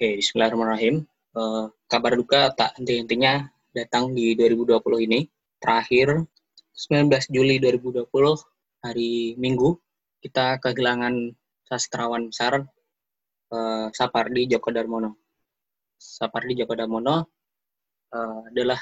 [0.00, 1.04] Oke, Bismillahirrahmanirrahim.
[1.36, 5.28] Uh, kabar duka tak henti-hentinya datang di 2020 ini.
[5.60, 6.24] Terakhir,
[6.72, 8.08] 19 Juli 2020,
[8.80, 9.76] hari Minggu,
[10.24, 11.36] kita kehilangan
[11.68, 12.64] sastrawan besar
[13.52, 15.20] uh, Sapardi Djoko Darmono.
[16.00, 17.28] Sapardi Djoko Darmono
[18.16, 18.80] uh, adalah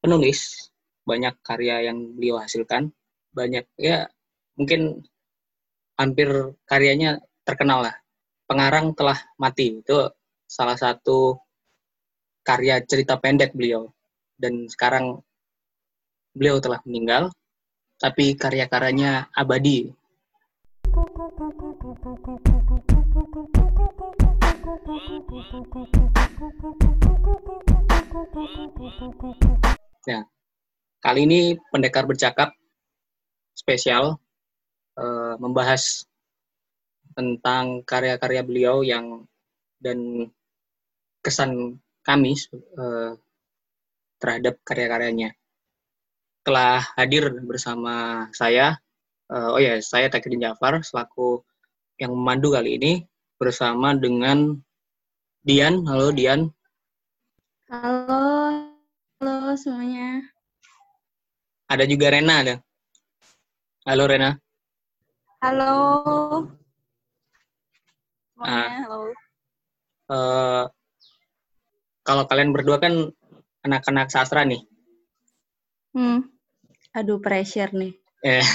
[0.00, 0.72] penulis
[1.04, 2.88] banyak karya yang beliau hasilkan.
[3.36, 4.08] Banyak, ya
[4.56, 5.04] mungkin
[6.00, 8.00] hampir karyanya terkenal lah.
[8.48, 10.08] Pengarang telah mati, itu
[10.44, 11.38] salah satu
[12.44, 13.90] karya cerita pendek beliau.
[14.34, 15.22] Dan sekarang
[16.34, 17.30] beliau telah meninggal
[17.98, 19.94] tapi karya-karyanya abadi.
[30.04, 30.22] Nah,
[31.00, 31.40] kali ini
[31.72, 32.52] pendekar bercakap
[33.54, 34.18] spesial
[34.98, 36.04] uh, membahas
[37.14, 39.24] tentang karya-karya beliau yang
[39.84, 40.32] dan
[41.20, 42.32] kesan kami
[42.80, 43.12] uh,
[44.16, 45.36] terhadap karya-karyanya.
[46.44, 48.80] Telah hadir bersama saya,
[49.28, 51.44] uh, oh ya, saya Takidin Jafar selaku
[52.00, 52.92] yang memandu kali ini
[53.36, 54.56] bersama dengan
[55.44, 55.84] Dian.
[55.84, 56.48] Halo Dian.
[57.68, 58.24] Halo,
[59.20, 60.24] halo semuanya.
[61.68, 62.54] Ada juga Rena ada.
[63.88, 64.30] Halo Rena.
[65.40, 65.76] Halo.
[68.36, 69.23] Semuanya, ah, halo.
[70.10, 70.66] Uh,
[72.04, 73.08] kalau kalian berdua kan
[73.64, 74.60] anak-anak sastra nih.
[75.96, 76.28] Hmm.
[76.92, 77.96] Aduh, pressure nih.
[78.24, 78.44] Eh.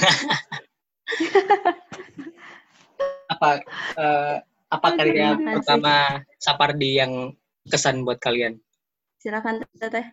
[3.30, 3.62] apa
[3.98, 4.36] uh,
[4.70, 7.34] apa karya pertama Sapardi yang
[7.66, 8.58] kesan buat kalian?
[9.18, 10.10] Silakan Teteh.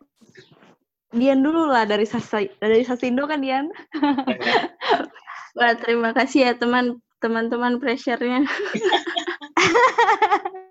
[1.16, 3.72] Dian dulu lah dari Sasa, dari Sasindo kan Dian.
[5.58, 8.44] Wah, terima kasih ya teman teman-teman pressure-nya.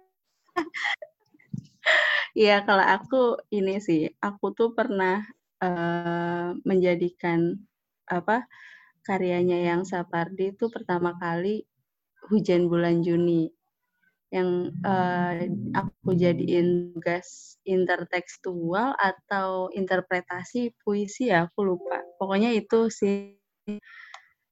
[2.37, 3.17] Iya, kalau aku
[3.49, 5.25] ini sih, aku tuh pernah
[5.65, 7.57] uh, menjadikan
[8.07, 8.45] apa
[9.07, 11.65] karyanya yang Sapardi itu pertama kali
[12.29, 13.49] hujan bulan Juni.
[14.29, 14.51] Yang
[14.85, 15.33] uh,
[15.81, 22.03] aku jadiin tugas intertekstual atau interpretasi puisi ya aku lupa.
[22.21, 23.39] Pokoknya itu sih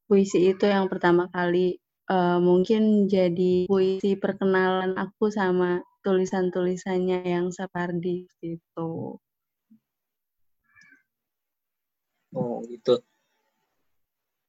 [0.09, 1.77] puisi itu yang pertama kali
[2.09, 9.17] uh, mungkin jadi puisi perkenalan aku sama tulisan-tulisannya yang Sapardi gitu.
[12.37, 13.01] Oh gitu.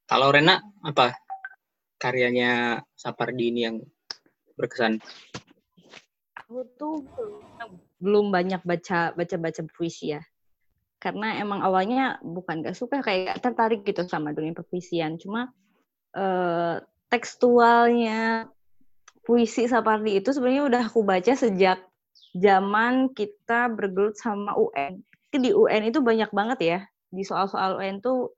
[0.05, 1.15] Kalau Rena apa
[1.97, 3.77] karyanya Sapardi ini yang
[4.59, 4.99] berkesan?
[6.43, 7.01] Aku tuh
[7.97, 10.21] belum banyak baca baca baca puisi ya.
[10.99, 15.17] Karena emang awalnya bukan gak suka kayak tertarik gitu sama dunia perpuisian.
[15.17, 15.49] Cuma
[16.13, 16.77] eh,
[17.09, 18.49] tekstualnya
[19.25, 21.81] puisi Sapardi itu sebenarnya udah aku baca sejak
[22.37, 25.01] zaman kita bergelut sama UN.
[25.35, 26.79] Di UN itu banyak banget ya.
[27.11, 28.31] Di soal-soal UN tuh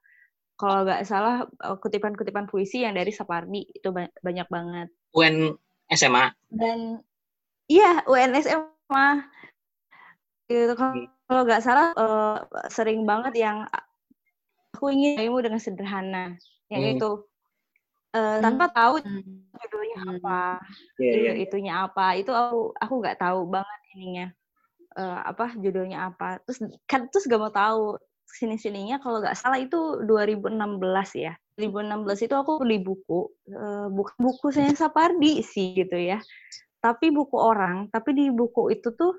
[0.58, 4.88] kalau nggak salah eh, kutipan-kutipan puisi yang dari Sapardi itu banyak banget.
[5.14, 5.54] UN
[5.94, 6.34] SMA.
[6.50, 7.04] Dan
[7.70, 9.08] iya UN SMA.
[10.48, 10.74] Gitu
[11.28, 12.40] kalau nggak salah uh,
[12.72, 13.68] sering banget yang
[14.72, 16.26] aku ingin kamu dengan sederhana.
[16.72, 16.94] Yang hmm.
[16.96, 17.10] itu
[18.16, 20.12] uh, tanpa tahu hmm judulnya hmm.
[20.22, 20.42] apa,
[21.02, 21.36] yeah, yeah.
[21.42, 24.28] itunya apa, itu aku aku nggak tahu banget ininya
[24.98, 26.42] uh, apa judulnya apa.
[26.46, 27.98] Terus kan terus gak mau tahu
[28.28, 30.54] sini sininya kalau nggak salah itu 2016
[31.18, 31.34] ya.
[31.58, 36.22] 2016 itu aku beli buku, uh, bukan buku saya Sapardi sih gitu ya.
[36.78, 39.18] Tapi buku orang, tapi di buku itu tuh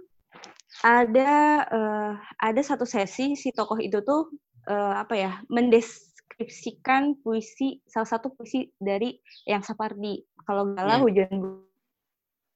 [0.86, 4.30] ada uh, ada satu sesi si tokoh itu tuh
[4.70, 6.07] uh, apa ya mendes
[6.38, 10.22] mendeskripsikan puisi salah satu puisi dari yang Sapardi.
[10.46, 11.02] Kalau galah yeah.
[11.02, 11.34] hujan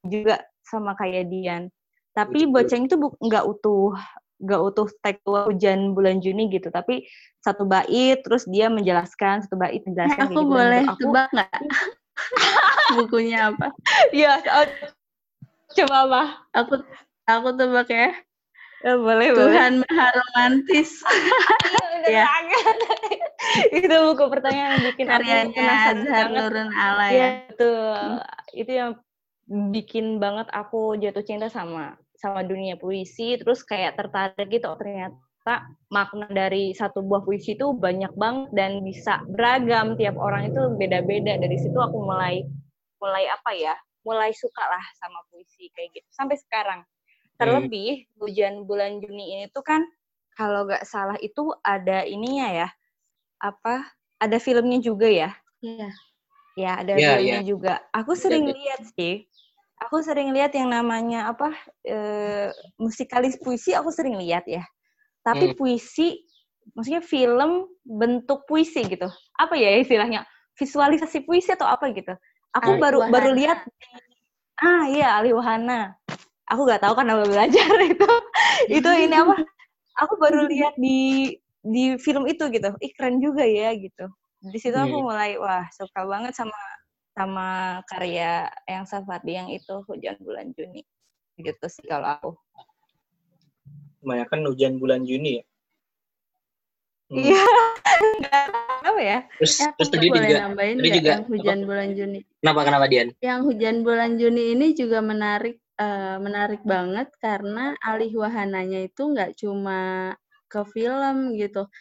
[0.06, 1.66] juga sama kayak Dian.
[2.14, 3.98] Tapi Boceng itu nggak utuh
[4.42, 7.06] nggak utuh tekstual hujan bulan Juni gitu, tapi
[7.42, 10.30] satu bait terus dia menjelaskan satu bait menjelaskan.
[10.30, 10.50] aku gitu.
[10.50, 11.60] boleh aku, tebak nggak
[12.98, 13.66] bukunya apa?
[14.10, 14.42] Iya,
[15.78, 16.22] coba apa?
[16.58, 16.74] Aku
[17.30, 18.10] aku tebak ya.
[18.82, 19.86] Ya, boleh, Tuhan boleh.
[19.94, 20.90] Maha Romantis.
[22.10, 22.26] ya.
[23.78, 27.16] itu buku pertanyaan yang bikin karyanya Azhar Nurun Ala ya.
[27.16, 28.18] ya itu hmm.
[28.56, 28.90] itu yang
[29.48, 33.34] bikin banget aku jatuh cinta sama sama dunia puisi.
[33.36, 38.80] Terus kayak tertarik gitu oh, ternyata makna dari satu buah puisi itu banyak banget dan
[38.86, 39.98] bisa beragam.
[39.98, 41.36] Tiap orang itu beda-beda.
[41.36, 42.46] Dari situ aku mulai
[43.02, 43.74] mulai apa ya?
[44.06, 46.08] Mulai suka lah sama puisi kayak gitu.
[46.14, 46.80] Sampai sekarang.
[47.36, 48.10] Terlebih hmm.
[48.22, 49.82] hujan bulan Juni ini tuh kan
[50.32, 52.68] kalau nggak salah itu ada ininya ya
[53.42, 53.84] apa
[54.22, 55.30] ada filmnya juga ya?
[55.60, 55.90] Iya.
[56.54, 57.44] Ya ada yeah, filmnya yeah.
[57.44, 57.74] juga.
[57.90, 58.56] Aku sering yeah.
[58.56, 59.26] lihat sih.
[59.82, 61.50] aku sering lihat yang namanya apa
[61.82, 64.62] eh, musikalis puisi aku sering lihat ya.
[65.26, 65.56] Tapi Hmm.
[65.58, 66.22] puisi
[66.78, 69.10] maksudnya film bentuk puisi gitu.
[69.34, 70.22] Apa ya istilahnya?
[70.54, 72.14] Visualisasi puisi atau apa gitu.
[72.54, 73.38] Aku Ali baru baru Wahana.
[73.38, 73.58] lihat
[74.62, 75.98] ah iya Ali Wahana.
[76.46, 78.10] Aku nggak tahu kan nama belajar itu.
[78.70, 79.34] itu ini apa?
[80.06, 82.74] Aku baru lihat di di film itu gitu.
[82.82, 84.10] Ih keren juga ya gitu.
[84.42, 85.06] Di situ aku Hmm.
[85.06, 86.58] mulai wah suka banget sama
[87.14, 87.46] sama
[87.86, 90.82] karya yang Safardi yang itu Hujan Bulan Juni.
[91.38, 92.30] Gitu sih kalau aku.
[94.02, 95.44] Kebanyakan hujan bulan Juni ya.
[97.08, 97.18] Hmm.
[97.22, 97.38] Iya.
[98.18, 98.44] Nggak
[98.82, 99.18] tahu ya.
[99.38, 102.20] Terus Eh, terus tadi boleh juga nambahin tadi nggak juga yang hujan bulan Juni?
[102.42, 103.08] kenapa kenapa Dian?
[103.22, 109.38] Yang hujan bulan Juni ini juga menarik eh, menarik banget karena alih wahananya itu nggak
[109.38, 110.12] cuma
[110.52, 111.72] ke film gitu.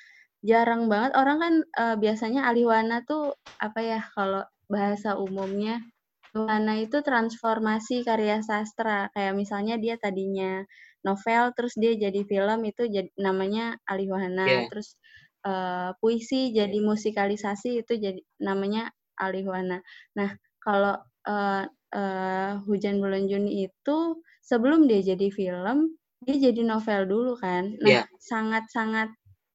[0.42, 5.84] Jarang banget orang kan eh, biasanya alih wahana tuh apa ya kalau bahasa umumnya
[6.32, 9.12] wahana itu transformasi karya sastra.
[9.12, 10.64] Kayak misalnya dia tadinya
[11.04, 14.46] novel terus dia jadi film itu jadi namanya alih wahana.
[14.48, 14.62] Iya.
[14.72, 14.96] Terus
[15.44, 18.90] eh, puisi jadi musikalisasi itu jadi namanya
[19.20, 19.84] alih wahana.
[20.18, 20.34] Nah,
[20.64, 20.96] kalau
[21.28, 21.64] eh,
[21.94, 23.98] eh, Hujan Bulan Juni itu
[24.42, 27.76] sebelum dia jadi film, dia jadi novel dulu kan.
[27.82, 28.06] Iya.
[28.06, 29.10] Nah, sangat-sangat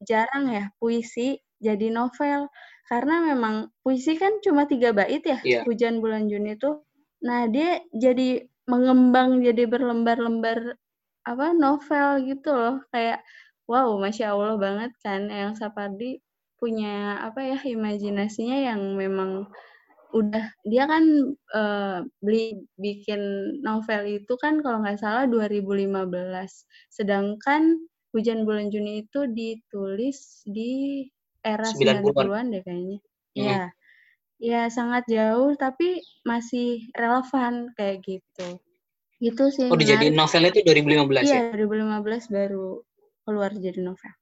[0.04, 2.52] jarang ya puisi jadi novel
[2.86, 5.62] karena memang puisi kan cuma tiga bait ya Iya.
[5.64, 6.82] Hujan Bulan Juni itu.
[7.24, 10.74] Nah, dia jadi mengembang jadi berlembar-lembar
[11.26, 13.22] apa novel gitu loh kayak
[13.66, 16.22] wow masya allah banget kan yang Sapardi
[16.58, 19.50] punya apa ya imajinasinya yang memang
[20.14, 21.04] udah dia kan
[21.54, 23.20] eh, beli bikin
[23.66, 26.06] novel itu kan kalau nggak salah 2015
[26.92, 27.82] sedangkan
[28.14, 31.04] Hujan Bulan Juni itu ditulis di
[31.44, 32.02] era 90-an.
[32.02, 32.98] 90-an deh kayaknya
[33.36, 33.44] Hmm.
[33.44, 33.62] ya
[34.40, 38.56] ya sangat jauh tapi masih relevan kayak gitu
[39.20, 40.40] itu sih Oh dijadiin menarik.
[40.40, 41.52] novel itu 2015 ya?
[41.52, 42.80] Iya, 2015 baru
[43.28, 44.12] keluar jadi novel.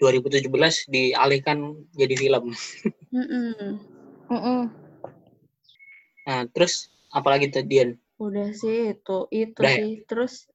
[0.00, 2.54] 2017 dialihkan jadi film.
[3.12, 3.78] Mm-mm.
[4.30, 4.70] Mm-mm.
[6.30, 7.98] Nah, terus apalagi tuh Dian?
[8.22, 9.78] Udah sih itu, itu Udah ya?
[9.82, 9.92] sih.
[10.06, 10.46] Terus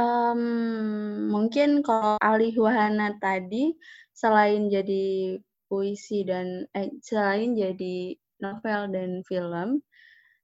[0.00, 0.40] em,
[1.28, 3.76] mungkin kalau alih wahana tadi
[4.16, 5.36] selain jadi
[5.68, 9.84] puisi dan eh, selain jadi novel dan film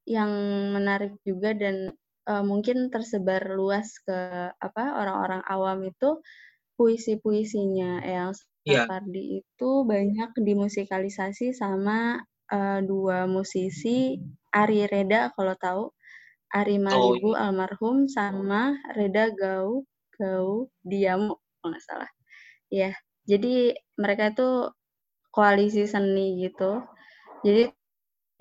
[0.05, 0.31] yang
[0.76, 1.96] menarik juga dan
[2.28, 6.20] eh, mungkin tersebar luas ke apa orang-orang awam itu
[6.76, 8.37] puisi-puisinya yang.
[8.67, 12.20] Sapardi itu banyak dimusikalisasi sama
[12.52, 14.19] eh, dua musisi
[14.52, 15.84] Ari Reda kalau tahu.
[16.46, 19.82] Ari Malibu almarhum sama Reda Gau
[20.14, 22.10] Gau Diamo kalau nggak salah.
[22.70, 22.94] Ya
[23.26, 24.70] jadi mereka itu
[25.34, 26.87] koalisi seni gitu.
[27.43, 27.69] Jadi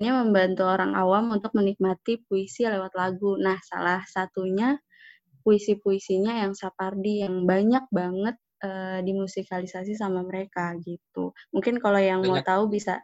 [0.00, 3.34] ini membantu orang awam untuk menikmati puisi lewat lagu.
[3.36, 4.78] Nah salah satunya
[5.42, 11.32] puisi-puisinya yang Sapardi yang banyak banget eh, dimusikalisasi sama mereka gitu.
[11.52, 12.46] Mungkin kalau yang mau Banyak.
[12.46, 13.00] tahu bisa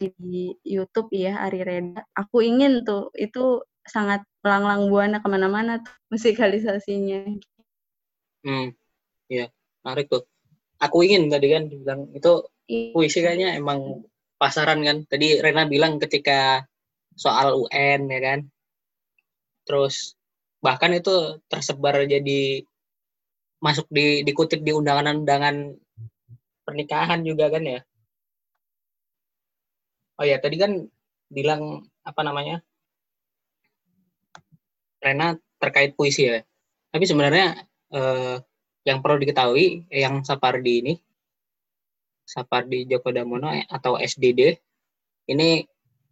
[0.00, 2.02] di YouTube ya Ari Reda.
[2.16, 7.36] Aku ingin tuh itu sangat melanglang buana ke mana-mana tuh musikalisasinya.
[8.44, 8.72] Hmm,
[9.28, 9.48] ya
[9.84, 10.24] menarik tuh.
[10.80, 12.44] Aku ingin tadi kan bilang itu
[12.92, 14.04] puisi kayaknya emang
[14.40, 15.04] pasaran kan.
[15.08, 16.64] Tadi Rena bilang ketika
[17.16, 18.40] soal UN ya kan.
[19.64, 20.16] Terus
[20.64, 22.64] bahkan itu tersebar jadi
[23.64, 25.72] masuk di dikutip di undangan-undangan
[26.68, 27.80] pernikahan juga kan ya.
[30.20, 30.84] Oh ya, tadi kan
[31.32, 32.60] bilang apa namanya?
[35.00, 36.44] Rena terkait puisi ya.
[36.92, 37.64] Tapi sebenarnya
[37.96, 38.36] eh,
[38.84, 40.94] yang perlu diketahui eh, yang Sapardi ini
[42.24, 44.40] Sapardi Djoko Damono eh, atau SDD
[45.32, 45.64] ini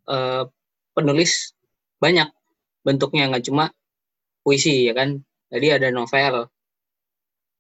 [0.09, 0.45] eh,
[0.97, 1.53] penulis
[2.01, 2.29] banyak
[2.83, 3.71] bentuknya nggak cuma
[4.43, 5.21] puisi ya kan
[5.53, 6.51] jadi ada novel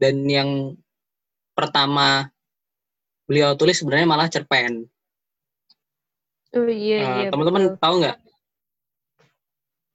[0.02, 0.50] dan yang
[1.54, 2.26] pertama
[3.22, 4.90] beliau tulis sebenarnya malah cerpen
[6.52, 7.26] Oh iya iya.
[7.32, 7.80] teman-teman betul.
[7.80, 8.16] tahu nggak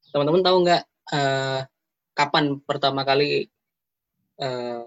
[0.10, 0.82] teman-teman tahu nggak
[1.14, 1.60] eh,
[2.18, 3.46] kapan pertama kali
[4.42, 4.82] eh,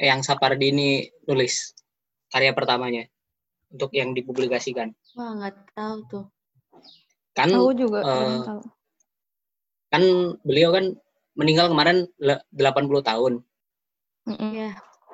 [0.00, 0.88] yang Sapardi ini
[1.28, 1.76] nulis
[2.32, 3.04] karya pertamanya
[3.70, 6.24] untuk yang dipublikasikan Wah nggak tahu tuh.
[7.36, 8.60] kan Aku juga belum tahu.
[9.92, 10.02] kan
[10.42, 10.84] beliau kan
[11.36, 13.32] meninggal kemarin le- 80 tahun
[14.26, 14.50] Mm-mm.
[14.54, 14.70] Ya,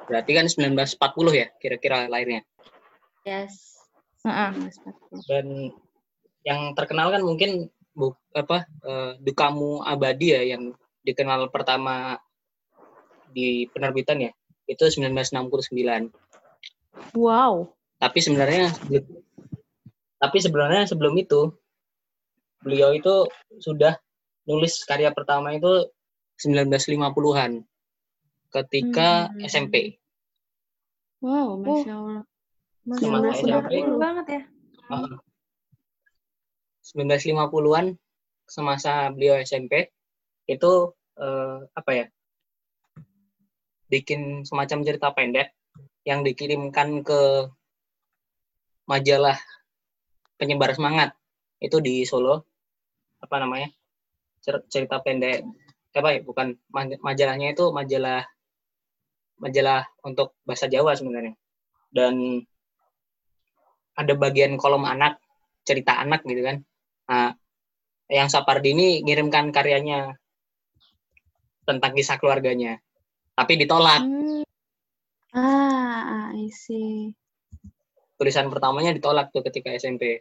[0.08, 0.98] berarti kan 1940
[1.36, 2.42] ya kira-kira lahirnya
[3.22, 3.78] yes.
[4.24, 4.50] Heeh.
[5.12, 5.28] 1940.
[5.30, 5.46] dan
[6.42, 12.18] yang terkenal kan mungkin bu, apa eh, dukamu abadi ya yang dikenal pertama
[13.30, 14.32] di penerbitan ya
[14.70, 16.12] itu 1969
[17.16, 17.72] Wow.
[17.98, 18.68] tapi sebenarnya
[20.22, 21.50] tapi sebenarnya sebelum itu
[22.62, 23.26] beliau itu
[23.58, 23.98] sudah
[24.46, 25.90] nulis karya pertama itu
[26.38, 27.62] 1950-an
[28.52, 29.40] ketika Hmm.
[29.42, 29.96] SMP.
[31.24, 32.22] Wow, masya Allah.
[32.84, 33.72] Masya Semasa Allah, SMP.
[33.96, 34.42] banget ya.
[34.92, 35.16] Heeh.
[36.82, 37.86] 1950-an
[38.44, 39.88] semasa beliau SMP
[40.44, 40.72] itu
[41.16, 42.06] eh, apa ya?
[43.86, 45.54] Bikin semacam cerita pendek
[46.02, 47.46] yang dikirimkan ke
[48.90, 49.38] majalah
[50.36, 51.14] penyebar semangat
[51.62, 52.42] itu di Solo
[53.22, 53.70] apa namanya
[54.42, 55.46] Cer- cerita pendek
[55.94, 58.26] apa ya bukan ma- majalahnya itu majalah
[59.42, 61.34] majalah untuk bahasa Jawa sebenarnya
[61.90, 62.40] dan
[63.98, 65.18] ada bagian kolom anak
[65.66, 66.56] cerita anak gitu kan
[67.10, 67.34] nah
[68.06, 70.14] yang Sapardi ini ngirimkan karyanya
[71.66, 72.78] tentang kisah keluarganya
[73.34, 74.44] tapi ditolak Hmm.
[75.32, 77.16] Ah, I see.
[78.20, 80.20] tulisan pertamanya ditolak tuh ketika SMP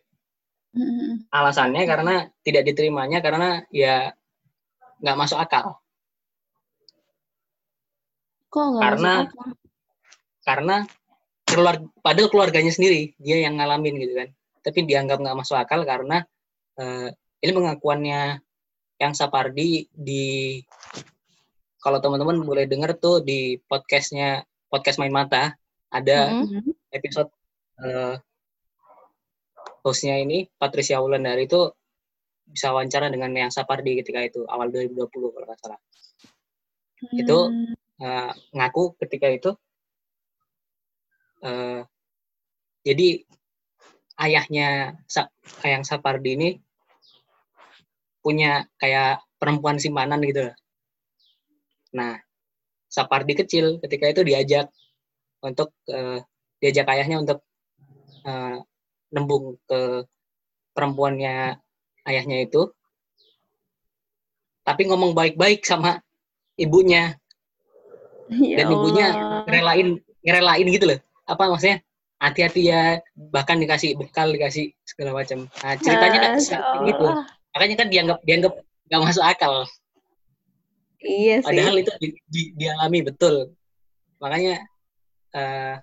[0.72, 1.28] Mm-mm.
[1.28, 4.16] alasannya karena tidak diterimanya karena ya
[5.04, 5.81] nggak masuk akal
[8.52, 9.50] Kok nggak Karena- masuk akal?
[10.42, 10.76] karena
[11.46, 14.30] keluar padahal keluarganya sendiri dia yang ngalamin gitu kan
[14.66, 16.26] tapi dianggap nggak masuk akal karena
[16.82, 17.14] eh,
[17.46, 18.42] ini pengakuannya
[18.98, 20.58] yang Sapardi di
[21.78, 25.54] kalau teman-teman boleh dengar tuh di podcastnya podcast main mata
[25.94, 26.66] ada Mm-mm.
[26.66, 26.74] Mhm.
[26.90, 27.30] episode
[27.86, 28.16] eh,
[29.86, 31.70] hostnya ini Patricia Wulandari itu
[32.50, 35.80] bisa wawancara dengan yang Sapardi ketika itu awal 2020 kalau nggak salah
[37.14, 37.38] Itu
[38.02, 39.54] Eh, ngaku ketika itu
[41.46, 41.86] eh,
[42.82, 43.08] jadi
[44.18, 44.98] ayahnya
[45.62, 46.50] ayang Sapardi ini
[48.26, 50.50] punya kayak perempuan simpanan gitu.
[51.94, 52.18] Nah,
[52.90, 54.74] Sapardi kecil ketika itu diajak
[55.46, 56.26] untuk eh,
[56.58, 57.46] diajak ayahnya untuk
[58.26, 58.58] eh,
[59.14, 60.10] nembung ke
[60.74, 61.54] perempuannya
[62.10, 62.66] ayahnya itu,
[64.66, 66.02] tapi ngomong baik-baik sama
[66.58, 67.21] ibunya
[68.32, 69.44] Ya dan ibunya Allah.
[69.44, 69.88] ngerelain
[70.24, 71.00] ngerelain gitu loh.
[71.28, 71.84] Apa maksudnya?
[72.22, 73.02] Hati-hati ya
[73.34, 75.50] bahkan dikasih bekal dikasih segala macam.
[75.50, 76.32] Nah ceritanya kan
[76.88, 77.08] gitu
[77.52, 78.54] makanya kan dianggap dianggap
[78.88, 79.54] nggak masuk akal.
[81.02, 81.46] Iya sih.
[81.50, 83.58] padahal itu di, di- dialami betul.
[84.22, 84.62] Makanya
[85.34, 85.76] eh,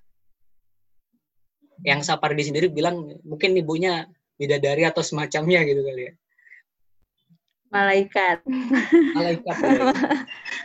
[1.85, 4.07] yang Sapardi sendiri bilang mungkin ibunya
[4.39, 6.13] bidadari atau semacamnya gitu kali ya.
[7.69, 8.47] Malaikat.
[9.13, 9.79] malaikat kali.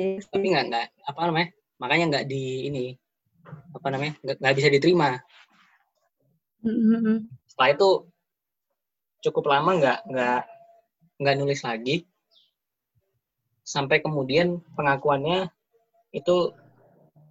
[0.00, 2.84] Iya tapi nggak nggak apa namanya makanya nggak di ini
[3.76, 5.20] apa namanya nggak bisa diterima.
[6.60, 7.24] Mhm.
[7.48, 7.88] setelah itu
[9.24, 10.42] cukup lama nggak nggak
[11.20, 12.04] nggak nulis lagi.
[13.64, 15.48] Sampai kemudian pengakuannya
[16.12, 16.52] itu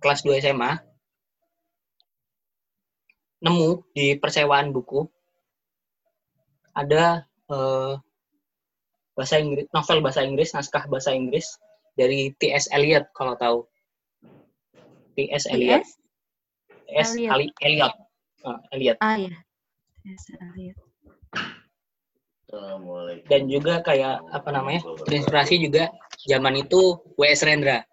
[0.01, 0.81] kelas 2 SMA
[3.39, 5.05] nemu di persewaan buku.
[6.73, 7.93] Ada eh,
[9.17, 11.59] bahasa Inggris novel bahasa Inggris naskah bahasa Inggris
[11.99, 12.71] dari T.S.
[12.71, 13.57] Eliot kalau tahu
[15.19, 15.51] T.S.
[15.51, 15.89] Eliot T.S.
[16.87, 17.09] T.S.
[17.19, 17.31] Eliot.
[17.35, 17.93] Ali- Eliot
[18.71, 19.35] Eliot Ah ya.
[20.07, 20.23] Yes,
[20.55, 20.79] lihat.
[23.29, 25.91] dan juga kayak apa namanya terinspirasi juga
[26.25, 27.43] zaman itu W.S.
[27.45, 27.83] Rendra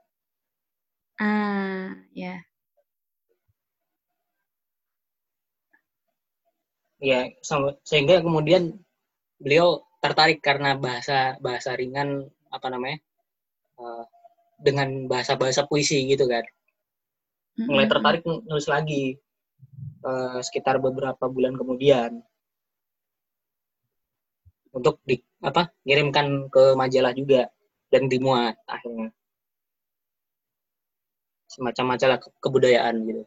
[1.17, 2.41] Ah, ya.
[7.01, 8.77] ya sama- sehingga kemudian
[9.41, 13.01] beliau tertarik karena bahasa bahasa ringan apa namanya
[13.77, 14.05] eh,
[14.61, 16.45] dengan bahasa bahasa puisi gitu kan.
[17.57, 17.93] Mulai Mhm.
[17.93, 19.17] tertarik nulis lagi
[20.07, 22.21] eh, sekitar beberapa bulan kemudian.
[24.77, 27.49] Untuk di apa ngirimkan ke majalah juga
[27.89, 29.09] dan dimuat akhirnya.
[31.49, 33.23] Semacam majalah ke- kebudayaan gitu.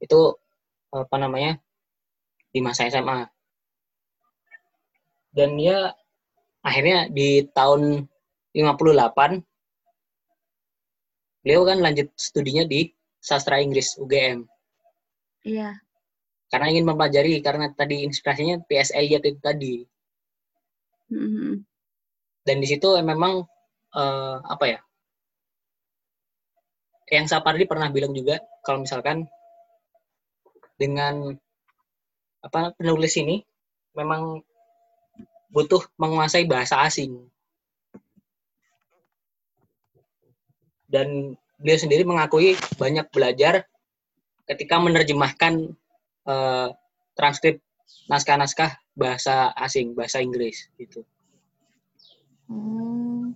[0.00, 0.20] Itu
[0.90, 1.60] apa namanya
[2.54, 3.28] di masa SMA
[5.36, 5.92] dan dia
[6.64, 8.08] akhirnya di tahun
[8.56, 9.44] 58
[11.44, 12.88] beliau kan lanjut studinya di
[13.20, 14.48] sastra Inggris UGM
[15.46, 15.78] Iya.
[16.50, 18.64] karena ingin mempelajari karena tadi inspirasinya.
[18.66, 19.74] Eliot itu tadi
[21.12, 21.62] Mhm.
[22.42, 23.46] dan di situ memang
[23.94, 24.80] eh, apa ya
[27.14, 29.22] yang Sapardi pernah bilang juga kalau misalkan
[30.74, 31.30] dengan
[32.42, 33.38] apa penulis ini
[33.94, 34.42] memang
[35.54, 37.14] butuh menguasai bahasa asing
[40.86, 43.64] dan beliau sendiri mengakui banyak belajar
[44.46, 45.74] ketika menerjemahkan
[46.26, 46.68] eh,
[47.16, 47.62] transkrip
[48.10, 51.02] naskah-naskah bahasa asing bahasa Inggris gitu
[52.46, 53.34] Hmm.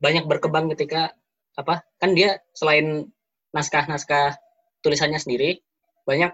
[0.00, 1.12] banyak berkembang ketika
[1.52, 3.12] apa kan dia selain
[3.52, 4.40] naskah-naskah
[4.80, 5.60] tulisannya sendiri
[6.08, 6.32] banyak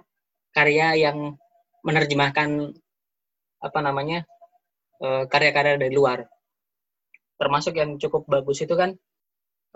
[0.55, 1.35] karya yang
[1.83, 2.71] menerjemahkan
[3.59, 4.23] apa namanya
[5.03, 6.25] uh, karya-karya dari luar.
[7.37, 8.97] Termasuk yang cukup bagus itu kan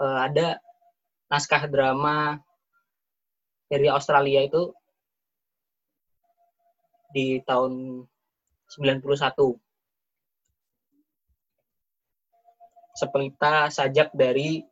[0.00, 0.56] uh, ada
[1.28, 2.40] naskah drama
[3.70, 4.72] dari Australia itu
[7.14, 8.02] di tahun
[8.66, 9.04] 91.
[12.96, 14.62] Sepelita sajak dari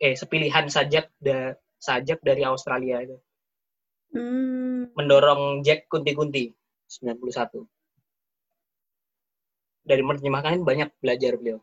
[0.00, 3.16] eh sepilihan sajak da, sajak dari Australia itu.
[4.10, 4.90] Hmm.
[4.98, 6.50] Mendorong Jack Kunti-Kunti
[6.90, 7.62] 91.
[9.86, 11.62] Dari menerjemahkan banyak belajar beliau.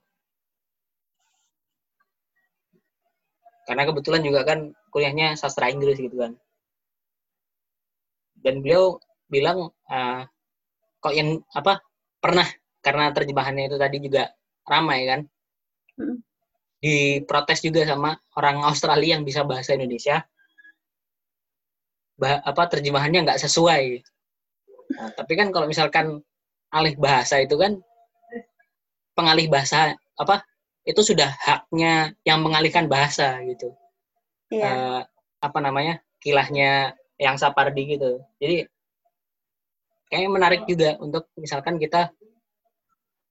[3.68, 6.40] Karena kebetulan juga kan kuliahnya sastra Inggris gitu kan.
[8.40, 8.96] Dan beliau
[9.28, 10.24] bilang uh,
[11.04, 11.84] kok yang apa
[12.24, 12.48] pernah
[12.80, 14.32] karena terjemahannya itu tadi juga
[14.64, 15.20] ramai kan.
[16.00, 16.24] Hmm.
[16.80, 20.24] Diprotes juga sama orang Australia yang bisa bahasa Indonesia.
[22.16, 23.84] Bah, apa terjemahannya nggak sesuai.
[24.96, 26.24] Nah, tapi kan kalau misalkan
[26.72, 27.76] alih bahasa itu kan
[29.18, 30.46] pengalih bahasa apa
[30.88, 33.76] itu sudah haknya yang mengalihkan bahasa gitu.
[34.48, 34.64] Iya.
[34.72, 35.02] Uh,
[35.44, 38.24] apa namanya kilahnya yang Sapardi gitu.
[38.40, 38.64] Jadi
[40.08, 42.16] kayaknya menarik juga untuk misalkan kita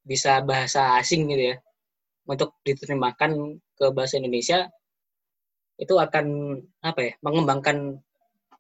[0.07, 1.57] bisa bahasa asing gitu ya
[2.29, 4.71] untuk diterjemahkan ke bahasa Indonesia
[5.81, 7.99] itu akan apa ya mengembangkan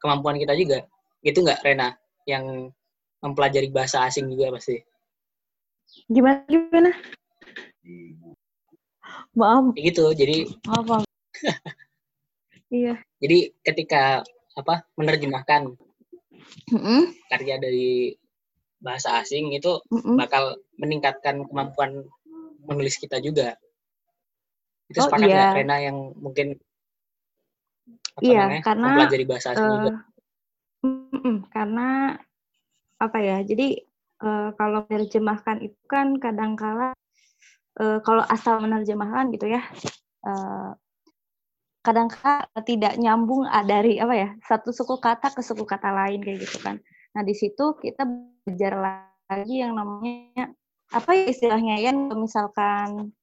[0.02, 0.84] kemampuan kita juga
[1.22, 1.94] gitu nggak Rena
[2.26, 2.70] yang
[3.22, 4.82] mempelajari bahasa asing juga pasti
[6.10, 6.90] gimana gimana
[9.36, 9.76] Maaf.
[9.76, 11.04] Gitu, jadi maaf.
[12.72, 12.96] iya.
[13.20, 14.24] Jadi ketika
[14.56, 15.76] apa menerjemahkan
[16.72, 17.00] mm-hmm.
[17.28, 18.16] karya dari
[18.80, 20.16] bahasa asing itu mm-hmm.
[20.16, 22.08] bakal meningkatkan kemampuan
[22.64, 23.60] menulis kita juga.
[24.88, 25.52] Itu oh, sepakat iya.
[25.52, 26.56] Rena yang mungkin
[28.16, 29.92] apa iya, namanya, karena mempelajari bahasa asing uh, juga.
[30.80, 31.88] Mm, karena
[32.96, 33.38] apa ya?
[33.44, 33.84] Jadi
[34.24, 36.95] uh, kalau menerjemahkan itu kan kadangkala
[37.80, 39.62] uh, kalau asal menerjemahkan gitu ya
[40.26, 40.76] uh,
[41.86, 46.42] kadang-kadang tidak nyambung ah, dari apa ya satu suku kata ke suku kata lain kayak
[46.42, 46.82] gitu kan.
[47.14, 48.02] Nah di situ kita
[48.42, 48.74] belajar
[49.30, 50.50] lagi yang namanya
[50.90, 53.14] apa ya istilahnya ya misalkan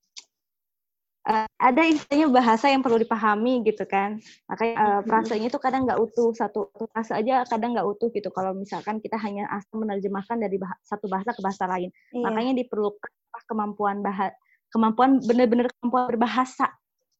[1.27, 4.23] uh, ada istilahnya bahasa yang perlu dipahami gitu kan.
[4.47, 8.31] Makanya uh, frasenya itu kadang nggak utuh satu frase aja kadang nggak utuh gitu.
[8.31, 11.91] Kalau misalkan kita hanya asal menerjemahkan dari bah satu bahasa ke bahasa lain.
[12.15, 12.31] Iya.
[12.31, 13.11] makanya diperlukan
[13.43, 14.31] kemampuan bahasa
[14.73, 16.73] kemampuan benar-benar kemampuan berbahasa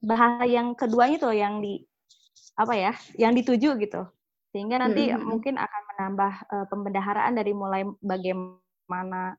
[0.03, 1.85] bahasa yang keduanya tuh yang di
[2.57, 4.09] apa ya yang dituju gitu
[4.53, 5.25] sehingga nanti mm -hmm.
[5.25, 9.33] mungkin akan menambah uh, pembendaharaan dari mulai bagaimana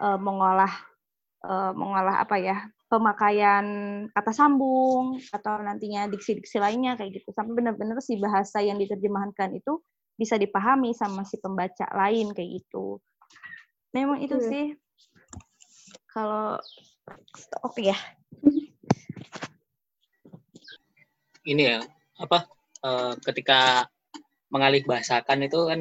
[0.00, 0.72] uh, mengolah
[1.44, 3.66] uh, mengolah apa ya pemakaian
[4.14, 9.82] kata sambung atau nantinya diksi-diksi lainnya kayak gitu sampai benar-benar si bahasa yang diterjemahkan itu
[10.16, 13.02] bisa dipahami sama si pembaca lain kayak gitu.
[13.92, 14.46] Memang itu hmm.
[14.48, 14.64] sih
[16.08, 16.56] kalau
[17.62, 17.98] Oke ya.
[21.46, 21.78] Ini ya,
[22.18, 22.50] apa
[22.82, 23.86] uh, ketika
[24.50, 25.80] mengalih bahasakan itu kan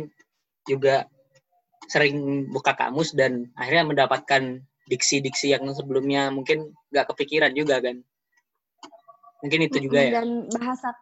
[0.69, 1.09] juga
[1.89, 8.01] sering buka kamus dan akhirnya mendapatkan diksi-diksi yang sebelumnya mungkin nggak kepikiran juga kan.
[9.41, 10.21] Mungkin itu juga ya.
[10.21, 10.93] Dan bahasa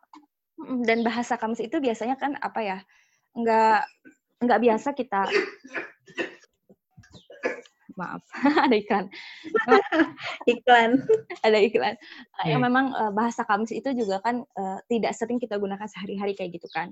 [0.87, 2.79] dan bahasa kamus itu biasanya kan apa ya?
[3.33, 3.81] nggak
[4.45, 5.25] nggak biasa kita
[7.95, 8.21] maaf
[8.65, 9.05] ada iklan.
[10.53, 10.99] Iklan.
[11.45, 11.95] Ada iklan.
[11.95, 12.49] Hmm.
[12.49, 16.59] yang memang uh, bahasa kamus itu juga kan uh, tidak sering kita gunakan sehari-hari kayak
[16.59, 16.91] gitu kan.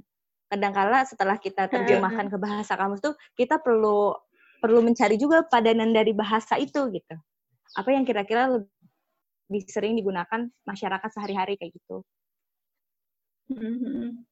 [0.52, 4.16] Kadangkala setelah kita terjemahkan ke bahasa kamus tuh kita perlu
[4.60, 7.16] perlu mencari juga padanan dari bahasa itu gitu.
[7.76, 12.04] Apa yang kira-kira lebih sering digunakan masyarakat sehari-hari kayak gitu.
[13.52, 14.31] Hmm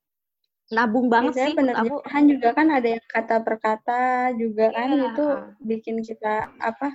[0.69, 2.31] nabung banget Biasanya sih penerjemahan aku.
[2.37, 4.03] juga kan ada yang kata per kata
[4.37, 4.77] juga yeah.
[4.77, 5.25] kan itu
[5.65, 6.93] bikin kita apa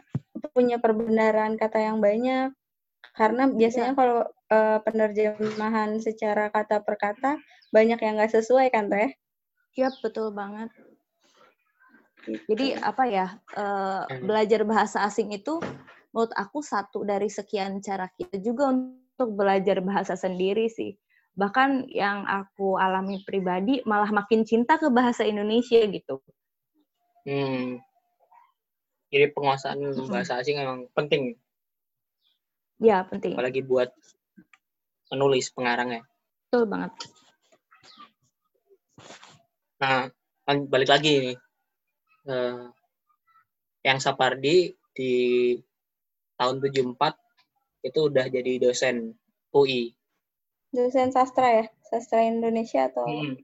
[0.54, 2.54] punya perbenaran kata yang banyak
[3.18, 3.98] karena biasanya yeah.
[3.98, 4.20] kalau
[4.54, 7.30] uh, penerjemahan secara kata per kata
[7.74, 9.10] banyak yang nggak sesuai kan teh
[9.74, 10.70] Iya betul banget
[12.30, 12.46] gitu.
[12.54, 13.26] jadi apa ya
[13.58, 15.58] uh, belajar bahasa asing itu
[16.14, 20.94] menurut aku satu dari sekian cara kita juga untuk belajar bahasa sendiri sih
[21.34, 26.22] bahkan yang aku alami pribadi malah makin cinta ke bahasa Indonesia gitu.
[27.26, 27.82] Hmm.
[29.10, 30.10] Jadi penguasaan hmm.
[30.10, 31.34] bahasa asing memang penting.
[32.78, 33.34] Ya penting.
[33.34, 33.90] Apalagi buat
[35.10, 36.02] penulis pengarangnya.
[36.50, 36.92] Betul banget.
[39.82, 40.10] Nah,
[40.70, 41.38] balik lagi nih.
[42.24, 42.72] Uh,
[43.84, 45.12] yang Sapardi di
[46.40, 46.96] tahun 74
[47.84, 49.12] itu udah jadi dosen
[49.52, 49.92] UI
[50.74, 53.34] dosen sastra ya sastra Indonesia atau hmm.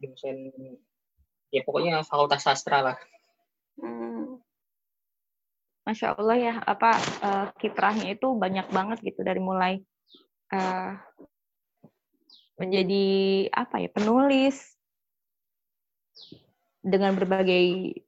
[0.00, 0.36] dosen
[1.52, 2.98] ya pokoknya fakultas sastra lah
[3.78, 4.40] hmm.
[5.84, 9.84] masya Allah ya apa uh, kiprahnya itu banyak banget gitu dari mulai
[10.50, 10.96] uh,
[12.56, 13.04] menjadi
[13.52, 14.56] apa ya penulis
[16.82, 17.98] dengan berbagai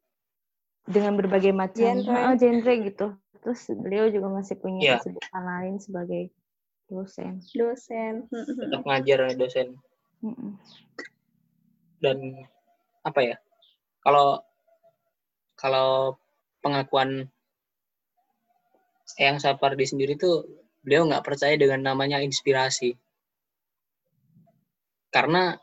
[0.84, 3.06] dengan berbagai macam genre, genre gitu.
[3.40, 4.98] Terus beliau juga masih punya yeah.
[5.00, 6.22] kesibukan lain sebagai
[6.88, 7.40] dosen.
[7.52, 8.28] Dosen.
[8.30, 9.76] Tetap ngajar dosen.
[12.00, 12.18] Dan
[13.04, 13.36] apa ya?
[14.04, 14.40] Kalau
[15.56, 16.18] kalau
[16.60, 17.28] pengakuan
[19.20, 20.44] yang Sapardi sendiri tuh
[20.84, 22.96] beliau nggak percaya dengan namanya inspirasi
[25.14, 25.56] karena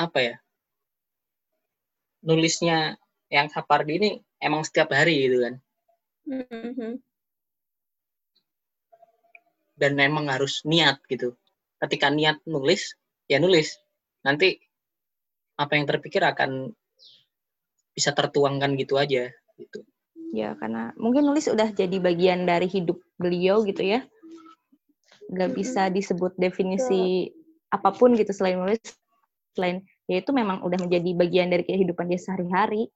[0.00, 0.36] apa ya
[2.24, 2.96] nulisnya
[3.28, 5.54] yang Sapardi ini emang setiap hari gitu kan
[6.26, 6.92] mm-hmm.
[9.80, 11.32] Dan memang harus niat gitu.
[11.80, 12.92] Ketika niat nulis
[13.24, 13.80] ya nulis.
[14.20, 14.60] Nanti
[15.56, 16.68] apa yang terpikir akan
[17.96, 19.80] bisa tertuangkan gitu aja gitu.
[20.36, 24.04] Ya karena mungkin nulis udah jadi bagian dari hidup beliau gitu ya.
[25.32, 27.32] Nggak bisa disebut definisi
[27.72, 28.84] apa pun gitu selain nulis.
[29.56, 32.92] Selain ya itu memang udah menjadi bagian dari kehidupan dia sehari-hari.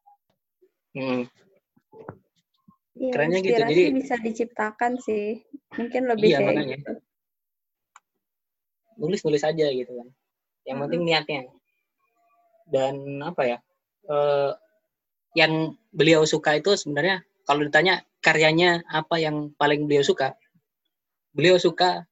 [0.94, 1.26] Hmm.
[2.94, 3.58] Ya, Kerennya gitu.
[3.58, 5.42] Jadi bisa diciptakan sih.
[5.74, 6.76] Mungkin lebih iya, kayak makanya.
[6.78, 6.92] gitu.
[9.02, 10.08] Nulis-nulis aja gitu kan.
[10.64, 10.84] Yang hmm.
[10.86, 11.40] penting niatnya.
[12.70, 13.58] Dan apa ya?
[14.06, 14.54] Uh,
[15.34, 20.38] yang beliau suka itu sebenarnya kalau ditanya karyanya apa yang paling beliau suka?
[21.34, 22.06] Beliau suka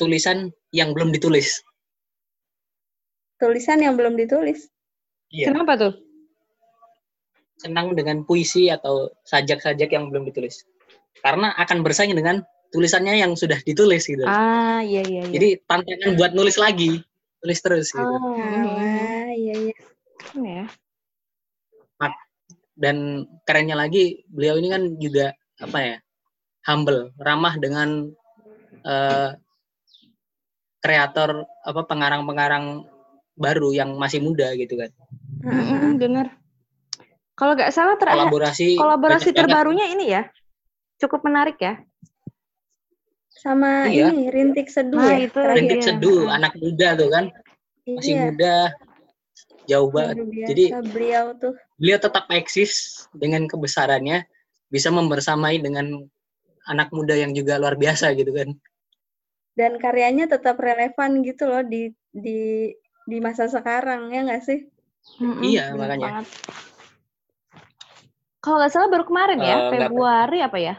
[0.00, 1.60] tulisan yang belum ditulis
[3.44, 4.70] tulisan yang belum ditulis.
[5.28, 5.52] Iya.
[5.52, 5.92] Kenapa tuh?
[7.60, 10.66] Senang dengan puisi atau sajak-sajak yang belum ditulis.
[11.22, 12.42] Karena akan bersaing dengan
[12.74, 14.26] tulisannya yang sudah ditulis gitu.
[14.26, 15.22] Ah, iya iya.
[15.30, 15.32] iya.
[15.32, 17.00] Jadi tantangan buat nulis lagi,
[17.40, 18.02] tulis terus gitu.
[18.02, 19.76] Oh, ah, iya iya.
[20.34, 20.64] Ya.
[22.74, 25.30] Dan kerennya lagi, beliau ini kan juga
[25.62, 25.96] apa ya?
[26.64, 28.08] humble, ramah dengan
[28.88, 29.30] uh,
[30.80, 32.84] kreator apa pengarang-pengarang
[33.36, 34.90] baru yang masih muda gitu kan.
[35.44, 36.32] Hmm, bener.
[37.34, 40.22] Kalau nggak salah ter kolaborasi kolaborasi terbarunya ini ya
[40.98, 41.82] cukup menarik ya.
[43.34, 44.08] Sama iya.
[44.08, 45.28] ini Rintik Seduh nah, ya.
[45.28, 45.86] Itu Rintik ya.
[45.92, 47.24] Seduh, anak muda tuh kan.
[47.84, 48.22] Masih iya.
[48.32, 48.56] muda,
[49.68, 50.16] jauh banget.
[50.48, 54.24] Jadi beliau tuh beliau tetap eksis dengan kebesarannya,
[54.72, 56.08] bisa membersamai dengan
[56.64, 58.56] anak muda yang juga luar biasa gitu kan.
[59.54, 62.72] Dan karyanya tetap relevan gitu loh di di
[63.04, 64.64] di masa sekarang ya nggak sih?
[65.20, 66.24] Mm-hmm, iya makanya.
[68.44, 70.74] Kalau nggak salah baru kemarin ya, uh, Februari apa ya?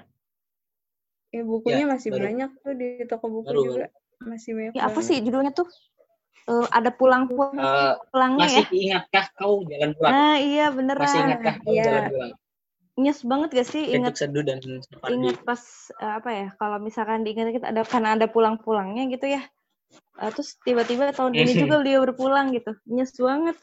[1.34, 2.24] Ya bukunya ya, masih baru.
[2.30, 3.88] banyak tuh di toko buku baru, juga.
[4.22, 4.74] Masih banyak.
[4.78, 5.66] Ya apa sih judulnya tuh?
[6.46, 8.66] Uh, ada pulang pulang uh, pulangnya masih ya.
[8.70, 10.14] Masih ingatkah kau jalan pulang?
[10.14, 11.02] Nah iya beneran.
[11.02, 11.84] Masih ingatkah kau iya.
[11.90, 12.32] jalan pulang?
[12.96, 14.64] Nyes banget gak sih ingat seduh dan
[15.12, 15.60] ingat pas
[16.00, 19.44] uh, apa ya kalau misalkan diingat kita ada karena ada pulang-pulangnya gitu ya
[20.24, 23.60] uh, terus tiba-tiba tahun ini juga beliau berpulang gitu nyes banget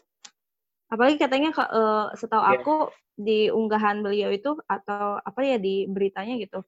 [0.93, 2.61] apalagi katanya uh, setahu yeah.
[2.61, 2.75] aku
[3.19, 6.65] di unggahan beliau itu atau apa ya di beritanya gitu.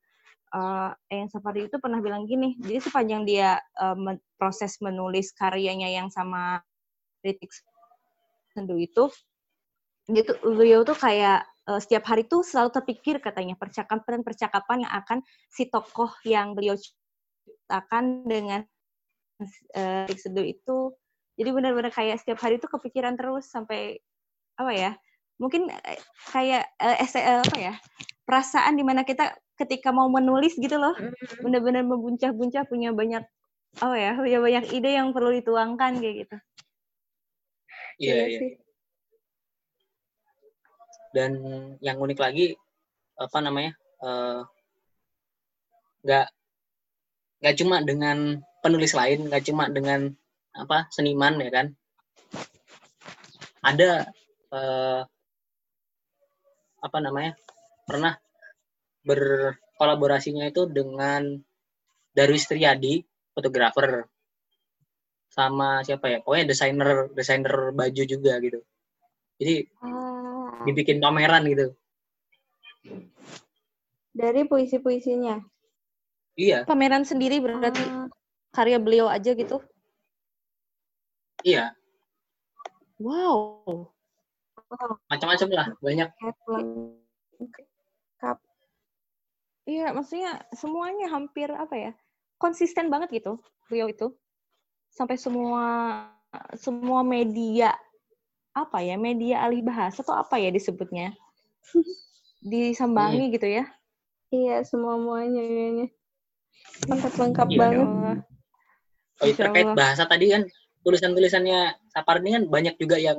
[0.55, 5.91] Uh, yang Safari itu pernah bilang gini jadi sepanjang dia uh, men proses menulis karyanya
[5.91, 6.63] yang sama
[7.19, 7.51] kritik
[8.55, 9.11] sendu itu
[10.15, 15.69] itu beliau tuh kayak uh, setiap hari tuh selalu terpikir katanya percakapan-percakapan yang akan si
[15.73, 18.61] tokoh yang beliau ciptakan dengan
[19.75, 20.93] uh, seduh itu.
[21.35, 23.99] Jadi benar-benar kayak setiap hari itu kepikiran terus sampai
[24.55, 24.93] apa ya
[25.39, 25.99] mungkin eh,
[26.31, 27.75] kayak uh, uh, apa ya
[28.25, 31.43] perasaan di mana kita ketika mau menulis gitu loh mm-hmm.
[31.43, 33.23] benar-benar membuncah-buncah punya banyak
[33.83, 36.37] oh ya punya banyak ide yang perlu dituangkan kayak gitu
[37.99, 38.55] iya yeah, iya yeah.
[41.15, 41.31] dan
[41.79, 42.55] yang unik lagi
[43.15, 43.73] apa namanya
[46.03, 46.33] nggak uh,
[47.43, 50.11] nggak cuma dengan penulis lain nggak cuma dengan
[50.55, 51.67] apa seniman ya kan
[53.65, 54.07] ada
[54.55, 55.01] eh,
[56.85, 57.33] apa namanya
[57.89, 58.13] pernah
[59.09, 61.41] berkolaborasinya itu dengan
[62.13, 63.01] Darwis Triadi
[63.33, 64.05] fotografer
[65.33, 68.61] sama siapa ya pokoknya desainer desainer baju juga gitu
[69.41, 70.63] jadi oh.
[70.69, 71.73] dibikin pameran gitu
[74.15, 75.41] dari puisi puisinya
[76.37, 78.07] iya pameran sendiri berarti oh
[78.55, 79.59] karya beliau aja gitu?
[81.43, 81.75] Iya.
[83.03, 83.91] Wow.
[85.09, 86.09] Macam-macam lah, banyak.
[89.65, 91.93] Iya, maksudnya semuanya hampir apa ya?
[92.37, 94.13] Konsisten banget gitu beliau itu.
[94.93, 95.65] Sampai semua
[96.61, 97.73] semua media
[98.53, 99.01] apa ya?
[99.01, 101.17] Media alih bahasa atau apa ya disebutnya?
[102.45, 103.35] Disambangi hmm.
[103.41, 103.65] gitu ya.
[104.29, 105.87] Iya, semua-muanya kayaknya.
[106.91, 107.87] Lengkap-lengkap Iya, banget.
[107.89, 108.17] Allah.
[109.23, 110.43] Oh, terkait bahasa tadi kan
[110.85, 113.17] tulisan-tulisannya Sapardi kan banyak juga yang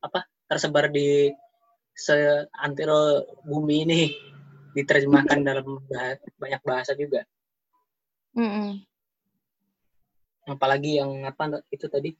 [0.00, 1.30] apa tersebar di
[1.94, 4.00] seantero bumi ini
[4.74, 7.22] diterjemahkan dalam bah- banyak bahasa juga.
[8.34, 8.82] Mm-mm.
[10.50, 12.10] Apalagi yang apa itu tadi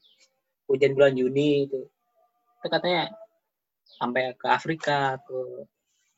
[0.71, 1.91] hujan bulan Juni itu.
[2.63, 3.11] Itu katanya
[3.99, 5.67] sampai ke Afrika, ke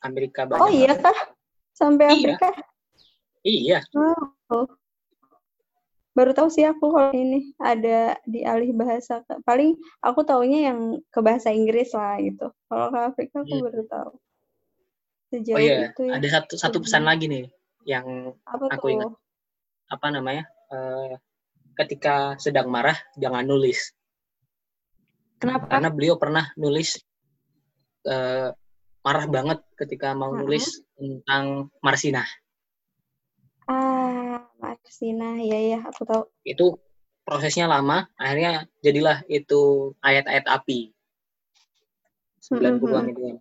[0.05, 0.61] Amerika banyak.
[0.61, 1.17] Oh iya kah?
[1.73, 2.37] Sampai Iya.
[2.37, 2.49] Afrika?
[3.41, 3.79] Iya.
[4.53, 4.69] Oh.
[6.13, 9.25] Baru tahu sih aku kalau ini ada di alih bahasa.
[9.49, 12.53] Paling aku taunya yang ke bahasa Inggris lah gitu.
[12.69, 13.65] Kalau ke Afrika aku Hmm.
[13.65, 14.11] baru tahu.
[15.33, 16.13] Sejauh Oh iya, itu ya.
[16.21, 17.45] ada satu satu pesan lagi nih
[17.89, 18.93] yang Apa aku tuh?
[19.01, 19.11] ingat.
[19.93, 20.45] apa namanya?
[20.73, 21.13] eh,
[21.81, 23.93] ketika sedang marah jangan nulis.
[25.41, 25.65] Kenapa?
[25.73, 27.01] Karena beliau pernah nulis
[28.05, 28.49] eh,
[29.03, 30.45] marah banget ketika mau Mm-mm.
[30.45, 32.29] nulis tentang Marsinah.
[34.77, 35.37] Marsina.
[35.37, 36.23] Iya, iya, aku tahu.
[36.45, 36.81] Itu
[37.23, 40.91] prosesnya lama, akhirnya jadilah itu ayat-ayat api.
[42.43, 43.37] 90-an itu kan.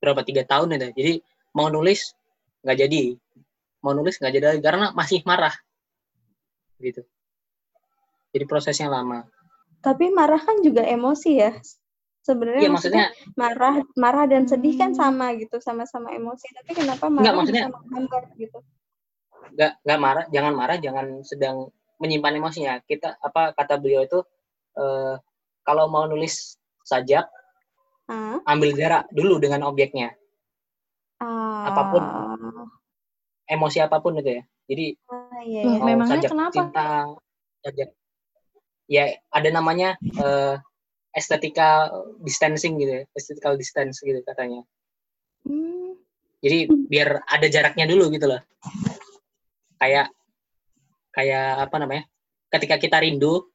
[0.00, 0.88] Berapa tiga tahun itu.
[0.96, 1.12] Jadi
[1.54, 2.14] mau nulis
[2.64, 3.02] nggak jadi.
[3.82, 5.52] Mau nulis nggak jadi karena masih marah.
[6.80, 7.04] Gitu.
[8.32, 9.28] Jadi prosesnya lama.
[9.84, 11.52] Tapi marah kan juga emosi ya.
[12.22, 14.98] Sebenarnya Iya maksudnya, maksudnya marah marah dan sedih kan Hmm.
[14.98, 16.46] sama gitu, sama-sama emosi.
[16.54, 18.58] Tapi kenapa marah Enggak, maksudnya- bisa menghambat gitu?
[19.54, 22.74] Nggak nggak marah, jangan marah, jangan sedang menyimpan emosinya.
[22.82, 24.20] Kita apa kata beliau itu
[24.78, 25.14] eh,
[25.62, 27.26] kalau mau nulis sajak
[28.10, 30.10] Ah, ambil jarak dulu dengan objeknya.
[31.22, 32.02] Apa pun.
[32.02, 32.66] ah,
[33.46, 34.42] Emosi apa pun itu ya.
[34.66, 35.78] Jadi ah, iya, iya.
[35.78, 36.54] mau memangnya sajak kenapa?
[36.54, 36.90] cinta,
[37.62, 37.88] sajak
[38.90, 40.56] ya ada namanya eh,
[41.14, 41.88] estetika
[42.20, 44.66] distancing gitu ya, estetical distance gitu katanya.
[45.46, 45.96] Hmm.
[46.42, 48.42] Jadi biar ada jaraknya dulu gitu loh.
[49.82, 50.14] Kayak
[51.10, 52.06] kayak apa namanya?
[52.46, 53.50] Ketika kita rindu,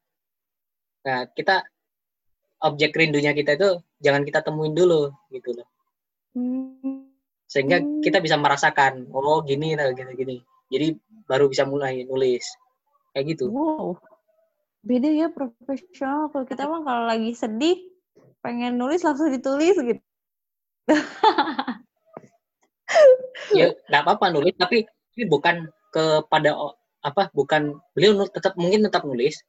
[1.07, 1.63] nah kita
[2.67, 5.67] objek rindunya kita itu jangan kita temuin dulu gitu loh.
[7.47, 8.03] Sehingga Hmm.
[8.03, 10.37] kita bisa merasakan, oh gini nah gini gini.
[10.67, 12.43] Jadi baru bisa mulai nulis.
[13.15, 13.47] Kayak gitu.
[13.47, 13.95] Wow.
[14.83, 16.27] Beda ya profesional.
[16.35, 17.79] Kalau kita mah kalau lagi sedih,
[18.43, 20.03] pengen nulis langsung ditulis gitu.
[23.59, 26.53] ya nggak apa-apa nulis tapi tapi bukan kepada
[27.01, 29.41] apa bukan beliau tetap mungkin tetap nulis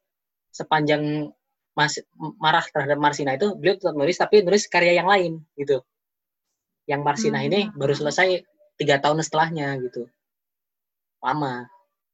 [0.49, 1.29] sepanjang
[1.77, 2.01] mas
[2.41, 5.85] marah terhadap Marsina itu beliau tetap nulis tapi nulis karya yang lain gitu
[6.89, 7.77] yang Marsina ini Hmm.
[7.77, 8.41] baru selesai
[8.81, 10.09] tiga tahun setelahnya gitu
[11.21, 11.69] lama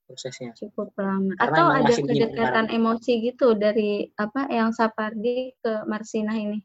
[0.05, 1.33] prosesnya cukup lama.
[1.39, 6.59] Karena Atau ada kedekatan emosi gitu dari apa yang Sapardi ke Marsina ini.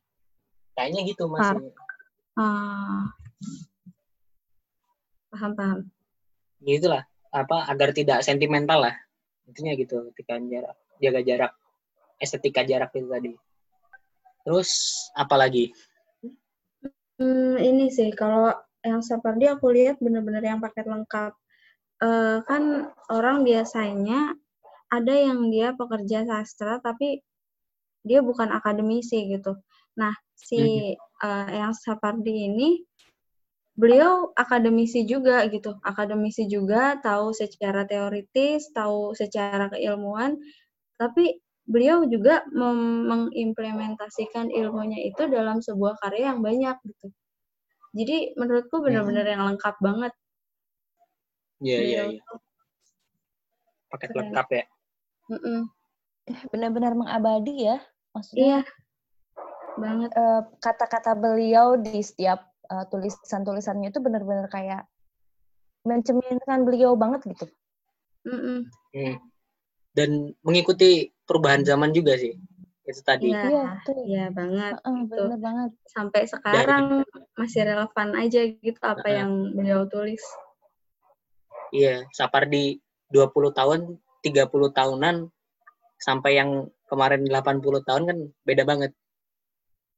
[0.75, 1.71] kayaknya gitu masih
[2.39, 3.11] Ah.
[5.29, 5.79] Paham, paham.
[6.63, 8.95] gitulah apa agar tidak sentimental lah
[9.45, 11.51] intinya gitu ketika jarak jaga jarak
[12.19, 13.33] estetika jarak itu tadi
[14.45, 14.71] terus
[15.13, 15.73] apa lagi
[17.19, 18.47] Hmm, ini sih kalau
[18.79, 21.35] yang Sapardi aku lihat bener-bener yang paket lengkap.
[21.99, 22.63] Eh, kan
[23.11, 24.39] orang biasanya
[24.87, 27.19] ada yang dia pekerja sastra tapi
[28.07, 29.59] dia bukan akademisi gitu.
[29.99, 32.79] Nah, si eh, yang Sapardi ini
[33.79, 35.79] beliau akademisi juga gitu.
[35.87, 40.35] Akademisi juga tahu secara teoritis, tahu secara keilmuan,
[40.99, 47.07] tapi beliau juga mem- mengimplementasikan ilmunya itu dalam sebuah karya yang banyak gitu.
[47.95, 50.11] Jadi menurutku benar-benar yang lengkap banget.
[51.63, 52.21] Iya iya iya
[53.89, 54.31] paket Keren.
[54.31, 54.65] lengkap ya
[55.29, 55.59] Mm-mm.
[56.29, 57.77] Eh, Benar-benar mengabadi ya.
[58.13, 58.59] Maksudnya Iya,
[59.77, 60.09] banget.
[60.13, 64.85] eh, kata-kata beliau di setiap eh, tulisan-tulisannya itu benar-benar kayak
[65.87, 67.45] mencerminkan beliau banget gitu.
[68.27, 68.67] Mm-mm.
[68.93, 69.15] Hmm.
[69.95, 72.35] Dan mengikuti perubahan zaman juga sih.
[72.85, 73.29] Itu tadi.
[73.31, 73.65] Iya, Iya,
[74.05, 74.73] iya banget.
[74.81, 75.23] Heeh, gitu.
[75.29, 75.71] benar banget.
[75.89, 77.05] Sampai sekarang
[77.37, 79.17] masih relevan aja gitu apa Heeh.
[79.23, 80.21] yang beliau tulis.
[81.69, 82.81] Iya, Sapardi
[83.13, 85.29] 20 tahun, 30 tahunan
[86.01, 88.91] sampai yang kemarin 80 tahun kan beda banget.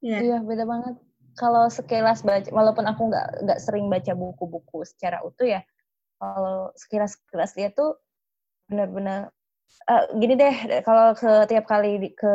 [0.03, 0.17] Iya.
[0.19, 0.95] Iya, beda banget.
[1.39, 5.61] Kalau sekilas baca, walaupun aku nggak nggak sering baca buku-buku secara utuh ya,
[6.19, 7.95] kalau sekilas-sekilas dia tuh
[8.67, 9.31] benar-benar
[9.87, 12.31] eh, gini deh, kalau ke tiap kali ke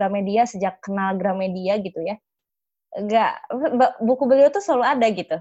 [0.00, 2.16] Gramedia sejak kenal Gramedia gitu ya,
[2.96, 3.32] nggak
[4.00, 5.36] buku beliau tuh selalu ada gitu,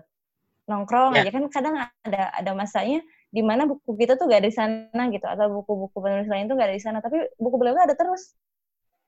[0.67, 1.23] nongkrong Ya.
[1.23, 2.99] aja kan kadang ada ada masanya
[3.31, 6.59] di mana buku kita tuh nggak ada di sana gitu, atau buku-buku penulis lain tuh
[6.59, 8.35] nggak ada di sana, tapi buku beliau ada terus.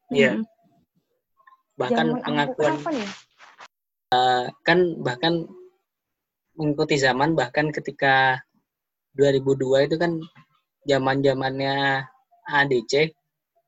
[0.08, 0.40] Iya.
[0.40, 0.48] Mm-mm.
[1.74, 2.96] Bahkan Zaman aku pengakuan kapan
[4.14, 4.52] ya?
[4.68, 5.34] kan bahkan
[6.54, 8.38] mengikuti zaman bahkan ketika
[9.18, 10.22] 2002 itu kan
[10.86, 12.06] zaman zamannya
[12.46, 13.14] ADC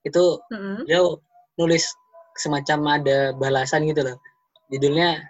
[0.05, 0.85] itu Mm-mm.
[0.85, 1.01] dia
[1.57, 1.85] nulis
[2.37, 4.17] semacam ada balasan gitu loh
[4.69, 5.23] judulnya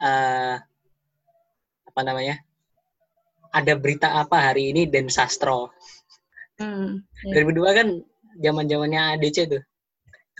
[0.00, 0.56] eh,
[1.88, 2.40] apa namanya
[3.52, 5.68] ada berita apa hari ini dan sastro
[6.60, 7.00] Hmm,
[7.32, 7.42] ya.
[7.42, 7.88] 2002 kan
[8.38, 9.62] zaman zamannya ADC tuh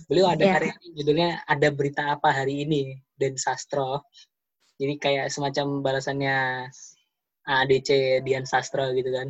[0.06, 0.52] beliau ada Iya.
[0.54, 4.02] karya judulnya ada berita apa hari ini dan sastro
[4.82, 6.66] jadi kayak semacam balasannya
[7.46, 9.28] ADC Dian Sastro gitu kan.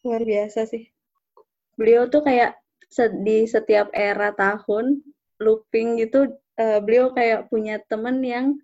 [0.00, 0.88] Luar biasa sih.
[1.76, 2.56] Beliau tuh kayak
[3.24, 5.04] di setiap era tahun
[5.40, 8.56] looping gitu, eh, beliau kayak punya temen yang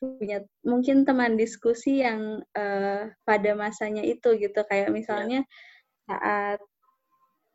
[0.00, 4.60] punya mungkin teman diskusi yang eh, pada masanya itu gitu.
[4.68, 5.44] Kayak misalnya
[6.08, 6.64] saat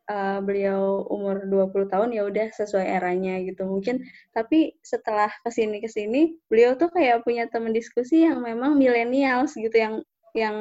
[0.09, 4.05] eh, beliau umur 20 tahun ya udah sesuai eranya gitu mungkin.
[4.31, 9.57] Tapi setelah ke sini ke sini beliau tuh kayak punya teman diskusi yang memang millennials
[9.57, 10.01] gitu yang
[10.35, 10.57] yang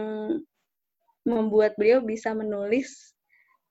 [1.24, 3.16] membuat beliau bisa menulis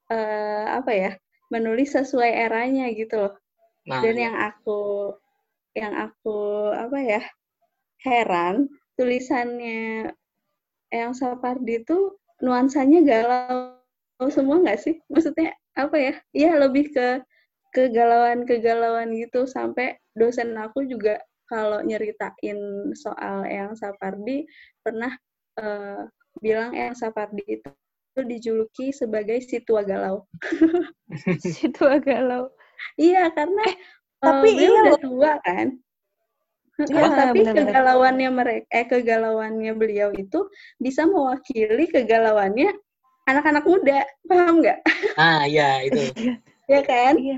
[0.10, 1.12] eh, apa ya
[1.54, 3.34] menulis sesuai eranya gitu loh
[3.84, 4.24] nah dan iya.
[4.32, 4.82] yang aku
[5.76, 7.22] yang aku apa ya
[8.02, 10.12] heran tulisannya
[10.94, 13.76] yang Sapardi itu nuansanya galau
[14.32, 17.08] semua nggak sih maksudnya apa ya iya lebih ke
[17.74, 21.18] kegalauan kegalauan gitu sampai dosen aku juga
[21.50, 24.46] kalau nyeritain soal yang Sapardi
[24.86, 25.12] pernah
[25.60, 26.02] eh,
[26.42, 27.70] bilang yang Sapardi itu
[28.30, 30.26] dijuluki sebagai si tua galau
[31.54, 32.44] Situ agak galau.
[33.00, 33.64] Iya, karena
[34.24, 35.68] tapi eh, beliau iya udah tua kan.
[36.80, 37.76] Heeh, Iya, tapi benar-benar.
[37.76, 40.40] kegalauannya mereka eh kegalauannya beliau itu
[40.82, 42.70] bisa mewakili kegalauannya
[43.30, 44.80] anak-anak muda, paham nggak?
[45.22, 46.12] ah ya itu
[46.68, 47.20] Ya kan?
[47.20, 47.38] Iya.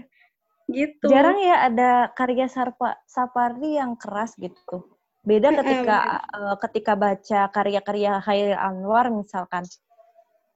[0.65, 1.05] Gitu.
[1.09, 4.89] Jarang ya ada karya Sarpa, Sapardi yang keras gitu.
[5.25, 9.65] Beda ketika eh, ketika baca karya-karya Khairil Anwar misalkan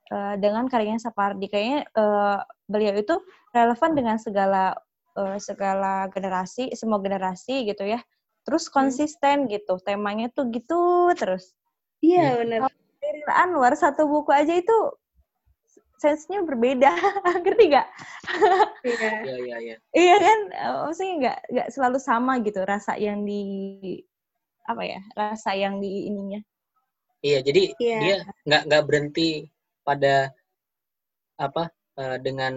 [0.09, 3.15] Eh, dengan karyanya Sapardi kayaknya eh, beliau itu
[3.53, 4.73] relevan dengan segala
[5.13, 8.01] eh, segala generasi, semua generasi gitu ya.
[8.41, 11.53] Terus konsisten gitu, temanya tuh gitu terus.
[12.01, 12.73] Iya, benar.
[12.97, 14.77] Khairil Anwar satu buku aja itu
[15.99, 16.89] sense-nya berbeda,
[17.43, 17.87] ngerti nggak?
[18.83, 19.11] Iya.
[19.27, 23.41] ya ya ya Iya kan, Eh, maksudnya nggak nggak selalu sama gitu rasa yang di
[24.69, 26.39] apa ya, rasa yang di ininya.
[27.19, 27.99] iya jadi Iya.
[27.99, 28.15] dia
[28.47, 29.29] nggak nggak berhenti
[29.83, 30.31] pada
[31.39, 31.67] apa
[31.99, 32.53] eh, dengan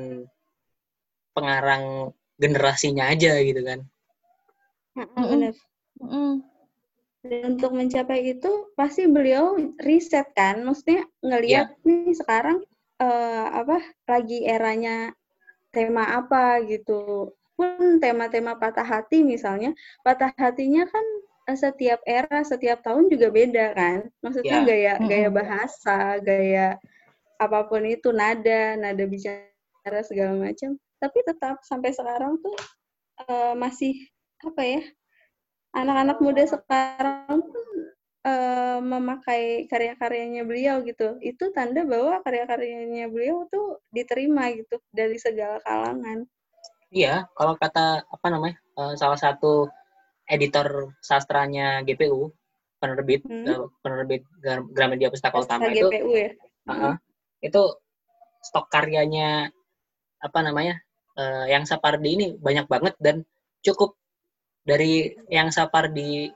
[1.33, 3.81] pengarang generasinya aja gitu kan
[4.93, 5.31] Heeh, Mm-mm.
[5.33, 5.55] benar.
[6.05, 6.35] Mm.
[7.23, 12.61] Dan untuk mencapai itu pasti beliau riset kan, maksudnya ngelihat nih sekarang
[13.03, 15.11] eh, apa lagi eranya
[15.75, 17.33] tema apa gitu.
[17.59, 19.75] Pun tema-tema patah hati misalnya,
[20.07, 21.07] patah hatinya kan
[21.51, 23.99] eh, setiap era, setiap tahun juga beda kan.
[24.23, 24.69] Maksudnya Ya.
[24.69, 26.79] gaya gaya bahasa, gaya
[27.43, 30.79] apa pun itu nada, nada bicara segala macam.
[31.03, 32.55] Tapi tetap sampai sekarang tuh
[33.27, 33.95] eh, masih
[34.47, 34.83] apa ya?
[35.73, 37.67] anak-anak muda sekarang pun
[38.23, 41.19] eh, memakai karya-karyanya beliau gitu.
[41.19, 46.27] Itu tanda bahwa karya-karyanya beliau tuh diterima gitu dari segala kalangan.
[46.93, 49.65] iya kalau kata apa namanya eh, salah satu
[50.29, 52.29] editor sastranya GPU
[52.77, 53.49] penerbit Hmm.
[53.49, 56.31] eh, penerbit Gra- Gramedia Pustaka Utama Sastra itu GPU ya.
[56.69, 56.95] Heeh.
[57.43, 57.63] itu
[58.45, 59.51] stok karyanya
[60.21, 60.79] apa namanya
[61.49, 63.25] yang Sapardi ini banyak banget dan
[63.61, 63.97] cukup
[64.63, 66.31] dari yang Sapardi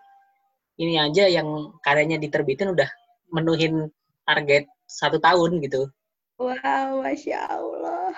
[0.77, 1.49] ini aja yang
[1.81, 2.89] karyanya diterbitin udah
[3.33, 3.89] menuhin
[4.23, 5.89] target satu tahun gitu.
[6.37, 8.13] Wow, masya Allah.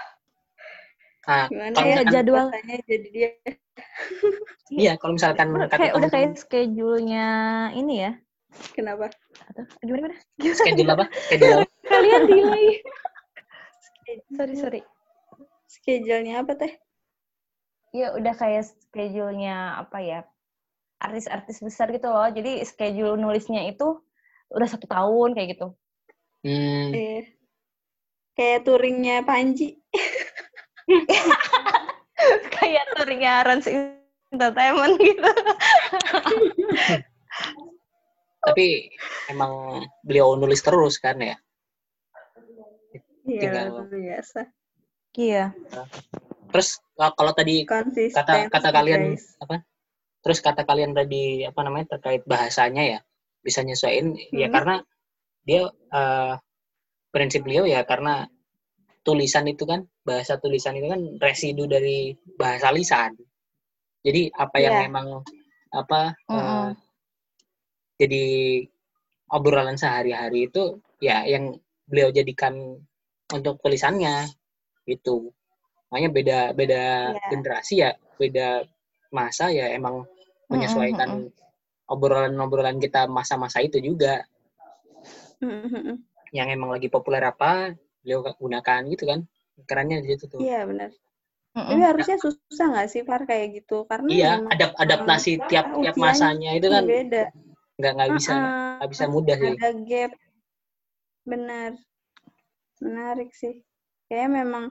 [1.24, 3.30] Nah, Gimana kalau ya misalkan- jadwal- rasanya jadi dia?
[4.72, 7.26] iya kalau misalkan kayak udah kayak schedule-nya
[7.72, 8.12] ini ya.
[8.74, 9.12] Kenapa?
[9.46, 10.56] Atau gimana gimana?
[10.56, 11.04] schedule apa?
[11.28, 11.64] Schedule apa?
[11.86, 12.66] Kalian delay.
[14.34, 14.80] sorry sorry.
[15.68, 16.72] Schedule-nya apa teh?
[17.92, 20.20] Ya udah kayak schedule-nya apa ya?
[20.98, 22.26] Artis-artis besar gitu loh.
[22.30, 24.02] Jadi schedule nulisnya itu
[24.50, 25.68] udah satu tahun kayak gitu.
[26.46, 27.22] Hmm, Eh,
[28.34, 29.78] kayak touringnya Panji.
[32.58, 35.22] kayak touringnya Rans Entertainment gitu.
[38.48, 38.88] tapi
[39.28, 41.36] emang beliau nulis terus kan ya.
[43.28, 44.48] Iya, biasa.
[45.18, 45.52] Iya.
[46.48, 48.16] Terus kalau kalau tadi Konsisten.
[48.16, 49.36] kata kata kalian guys.
[49.44, 49.60] apa
[50.18, 53.00] terus kata kalian tadi apa namanya terkait bahasanya ya
[53.40, 54.54] bisa nyesuaiin ya Hmm.
[54.54, 54.74] karena
[55.46, 56.34] dia eh,
[57.08, 58.28] prinsip beliau ya karena
[59.00, 63.16] tulisan itu kan bahasa tulisan itu kan residu dari bahasa lisan
[64.04, 64.86] jadi apa yang Iya.
[64.90, 65.08] emang
[65.72, 66.66] apa eh, Mm-mm.
[67.98, 68.24] jadi
[69.32, 71.56] obrolan sehari-hari itu ya yang
[71.88, 72.76] beliau jadikan
[73.32, 74.28] untuk tulisannya
[74.84, 75.32] itu
[75.88, 76.82] makanya beda beda
[77.16, 77.26] Iya.
[77.32, 77.90] generasi ya
[78.20, 78.64] beda
[79.08, 80.04] masa ya emang
[80.48, 81.28] menyesuaikan
[81.88, 84.24] obrolan-obrolan kita masa-masa itu juga.
[86.32, 87.72] Yang emang lagi populer apa
[88.04, 89.20] beliau gunakan gitu kan.
[89.64, 90.38] Kerennya di situ tuh.
[90.38, 90.90] Iya benar.
[91.56, 91.74] Mm-mm.
[91.74, 93.88] Tapi harusnya susah nggak sih Far kayak gitu?
[93.88, 97.32] Karena iya adap adaptasi tiap tiap masanya itu kan beda.
[97.78, 98.32] nggak nggak bisa
[98.78, 99.54] nggak bisa mudah sih.
[99.58, 100.12] Ada gap.
[101.26, 101.70] Benar.
[102.84, 103.64] Menarik sih.
[104.06, 104.64] Kayaknya memang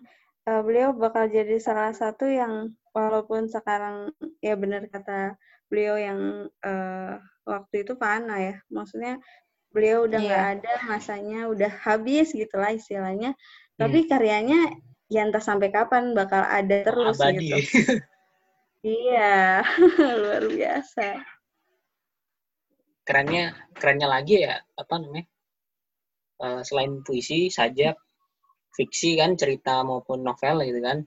[0.47, 4.09] eh, beliau bakal jadi salah satu yang walaupun sekarang
[4.41, 5.37] ya benar kata
[5.69, 6.19] beliau yang
[6.63, 7.13] eh,
[7.45, 8.55] waktu itu fana ya.
[8.71, 9.19] Maksudnya
[9.75, 10.53] beliau udah nggak Iya.
[10.57, 13.35] ada masanya udah habis gitulah istilahnya.
[13.77, 13.85] Hmm.
[13.85, 14.59] tapi karyanya
[15.05, 17.45] ya entah sampai kapan bakal ada terus abadi.
[17.45, 17.57] gitu.
[18.87, 19.61] Iya
[20.21, 21.05] luar biasa.
[23.07, 23.43] Kerennya
[23.77, 25.25] kerennya lagi ya apa namanya?
[26.37, 27.95] Eh, selain puisi sajak
[28.77, 30.97] fiksi kan cerita maupun novel gitu kan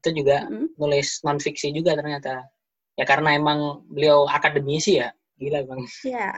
[0.00, 0.68] itu juga Mm.
[0.78, 2.46] nulis non fiksi juga ternyata
[2.94, 6.36] ya karena emang beliau akademisi ya gila bang Ya,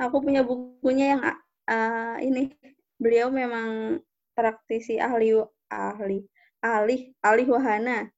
[0.00, 1.22] aku punya bukunya yang
[1.68, 2.50] uh, ini.
[2.96, 4.00] Beliau memang
[4.32, 5.36] praktisi ahli
[5.68, 6.24] ahli
[6.64, 8.08] ahli ahli wahana.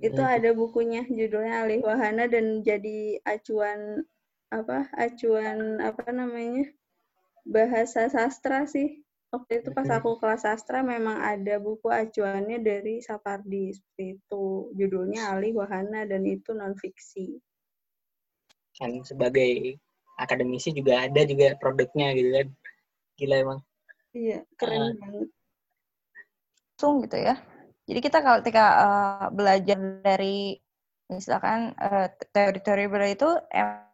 [0.00, 0.32] Itu Hmm.
[0.40, 4.02] ada bukunya judulnya ahli wahana dan jadi acuan
[4.48, 4.88] apa?
[4.96, 6.64] Acuan apa namanya?
[7.44, 9.03] Bahasa sastra sih.
[9.34, 14.44] Waktu itu pas aku kelas sastra memang ada buku acuannya dari Sapardi seperti itu.
[14.78, 17.26] Judulnya ahli wahana dan itu non fiksi.
[18.78, 19.78] kan sebagai
[20.24, 22.48] akademisi juga ada juga produknya gitu kan
[23.18, 23.60] gila emang
[24.14, 24.90] Iya, keren Ah.
[25.02, 25.28] banget.
[26.74, 27.34] langsung gitu ya.
[27.88, 30.56] Jadi kita kalau ketika eh, belajar dari
[31.10, 33.90] misalkan eh, teori-teori beliau itu em-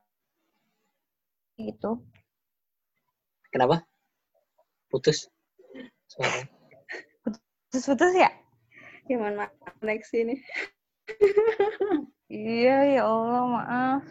[1.60, 1.90] gitu.
[3.52, 3.84] kenapa
[4.90, 5.30] putus
[6.10, 6.44] suara
[7.70, 8.26] Putus-putus ya?
[9.06, 10.42] Ya mohon maaf, next ini.
[12.26, 14.02] Iya, ya Allah, maaf.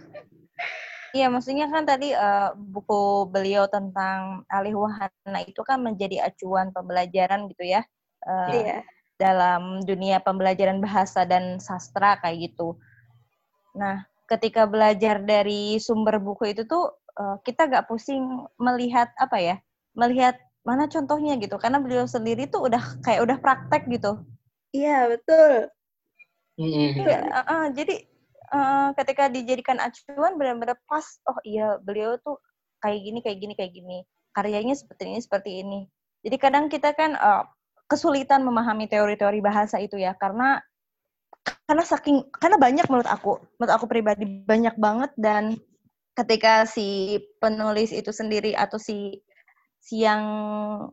[1.12, 7.52] Iya, maksudnya kan tadi eh, buku beliau tentang alih wahana itu kan menjadi acuan pembelajaran
[7.52, 7.84] gitu ya.
[8.28, 8.78] eh, Iya.
[9.20, 12.80] dalam dunia pembelajaran bahasa dan sastra kayak gitu.
[13.76, 18.24] Nah, ketika belajar dari sumber buku itu tuh eh, kita gak pusing
[18.56, 19.56] melihat apa ya,
[20.00, 20.40] melihat
[20.70, 24.22] mana contohnya gitu, karena beliau sendiri tuh udah kayak udah praktek gitu.
[24.70, 25.74] Iya, betul.
[26.62, 27.96] Iya, eh, eh, jadi
[28.54, 31.18] eh, ketika dijadikan acuan benar-benar pas.
[31.26, 32.38] Oh iya, beliau tuh
[32.86, 33.98] kayak gini, kayak gini, kayak gini.
[34.38, 35.80] Karyanya seperti ini, seperti ini.
[36.22, 37.44] Jadi kadang kita kan eh,
[37.90, 40.62] kesulitan memahami teori-teori bahasa itu ya, karena
[41.66, 45.58] karena saking karena banyak menurut aku, menurut aku pribadi banyak banget dan
[46.20, 49.24] ketika si penulis itu sendiri atau si
[49.90, 50.22] yang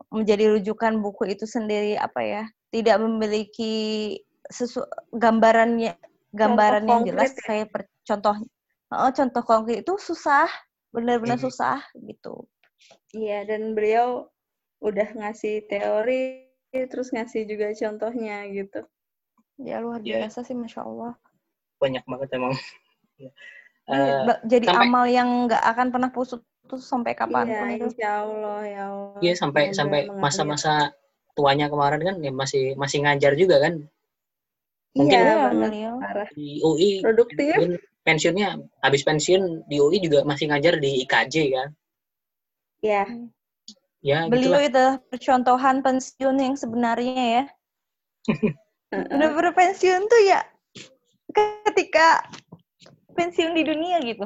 [0.09, 4.15] menjadi rujukan buku itu sendiri apa ya tidak memiliki
[4.47, 4.79] sesu
[5.11, 5.99] gambarannya
[6.31, 7.43] gambaran yang jelas ya?
[7.43, 8.35] kayak per, contoh
[8.91, 10.47] oh, contoh konkret itu susah
[10.95, 11.45] benar-benar Hmm.
[11.51, 12.47] susah gitu
[13.11, 14.29] Iya, dan beliau
[14.83, 18.85] udah ngasih teori, terus ngasih juga contohnya gitu.
[19.57, 20.27] ya luar Iya.
[20.27, 21.17] biasa sih masya Allah
[21.81, 22.53] banyak banget emang
[24.27, 27.47] ba- jadi sampai- amal yang nggak akan pernah pusut tuh sampai kapan?
[27.47, 29.19] Iya, itu insya Allah, ya Allah.
[29.23, 30.73] Iya sampai Semoga sampai masa-masa
[31.33, 33.73] tuanya kemarin kan ya masih masih ngajar juga kan?
[34.97, 35.93] Mungkin Iya, Iya, beliau.
[36.01, 36.29] Parah.
[36.33, 37.37] di UI Produktif.
[37.37, 37.71] pensiun,
[38.03, 38.49] pensiunnya
[38.81, 41.69] habis pensiun di UI juga masih ngajar di IKJ kan?
[42.81, 43.03] Ya,
[44.05, 44.69] ya beliau gitulah.
[44.69, 47.43] itu percontohan pensiun yang sebenarnya ya.
[49.11, 50.41] Bener-bener pensiun tuh ya
[51.67, 52.23] ketika
[53.13, 54.25] pensiun di dunia gitu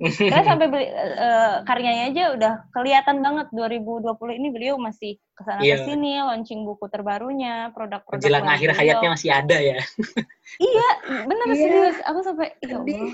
[0.00, 5.60] Karena sampai beli, eh, karyanya aja udah kelihatan banget 2020 ini beliau masih ke sana
[5.60, 5.84] Iya.
[5.84, 8.80] ke sini launching buku terbarunya produk-produk menjelang baru akhir beliau.
[8.80, 9.76] hayatnya masih ada ya
[10.72, 10.88] iya
[11.28, 11.56] bener Iya.
[11.60, 12.80] serius aku sampai ya.
[12.80, 13.12] Allah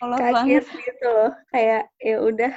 [0.00, 1.30] Allah kaget banget gitu loh.
[1.50, 2.52] Kayak ya udah.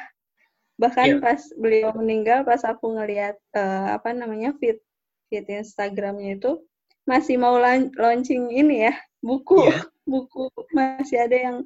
[0.79, 1.17] Bahkan Iya.
[1.19, 4.79] pas beliau meninggal, pas aku ngeliat eh, apa namanya feed
[5.27, 6.63] feed Instagramnya itu
[7.03, 9.89] masih mau launching ini ya buku, Iya.
[10.05, 11.57] buku masih ada yang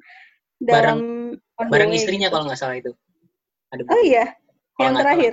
[0.60, 0.98] dalam
[1.34, 2.34] the bareng way istrinya gitu.
[2.36, 2.92] kalau nggak salah itu
[3.74, 4.34] ada Oh iya,
[4.78, 5.32] Kalau yang terakhir.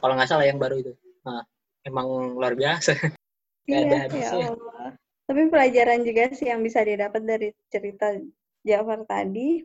[0.00, 0.92] kalau nggak salah yang baru itu
[1.24, 1.44] nah,
[1.84, 2.92] emang luar biasa
[3.70, 4.50] Iya, ya.
[4.50, 4.98] Allah.
[5.30, 8.10] Tapi pelajaran juga sih yang bisa didapat dari cerita
[8.66, 9.62] Jafar tadi.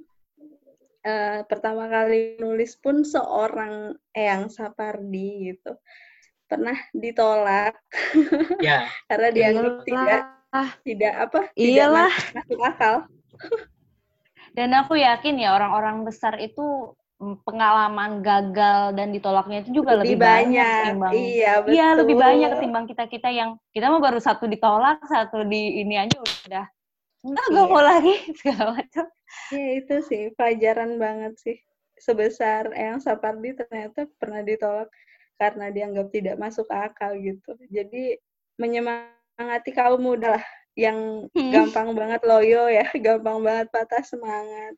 [1.05, 5.73] Eh, pertama kali nulis pun seorang Eyang Sapardi gitu.
[6.45, 7.81] Pernah ditolak
[8.61, 10.21] ya karena dianggap tidak
[10.85, 11.41] tidak apa?
[11.57, 12.13] Iyalah.
[12.13, 12.95] Tidak mas- masuk akal.
[14.55, 16.95] dan aku yakin ya orang-orang besar itu
[17.43, 20.67] pengalaman gagal dan ditolaknya itu juga lebih, lebih banyak.
[20.83, 21.71] ketimbang Iya, betul.
[21.75, 25.95] iya lebih banyak ketimbang kita kita yang kita mah baru satu ditolak satu di ini
[25.95, 26.67] aja udah
[27.23, 27.55] enggak Iya.
[27.55, 29.05] gak mau lagi segala macam
[29.51, 31.57] Ya itu sih pelajaran banget sih.
[31.99, 34.87] Sebesar Eyang Sapardi ternyata pernah ditolak
[35.35, 37.55] karena dianggap tidak masuk akal gitu.
[37.67, 38.15] Jadi
[38.55, 40.45] menyemangati kaum muda lah
[40.75, 41.51] yang Hmm.
[41.51, 44.75] gampang banget loyo ya, gampang banget patah semangat.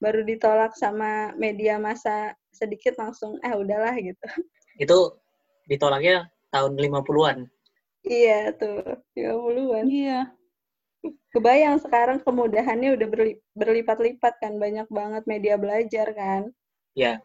[0.00, 4.26] Baru ditolak sama media massa sedikit langsung eh udahlah gitu.
[4.76, 5.16] Itu
[5.68, 7.38] ditolaknya tahun 50-an.
[8.06, 8.80] Iya tuh,
[9.16, 9.86] 50-an.
[9.88, 10.30] iya
[11.30, 16.48] Kebayang sekarang kemudahannya udah berli- berlipat-lipat kan, banyak banget media belajar kan.
[16.96, 17.20] Ya,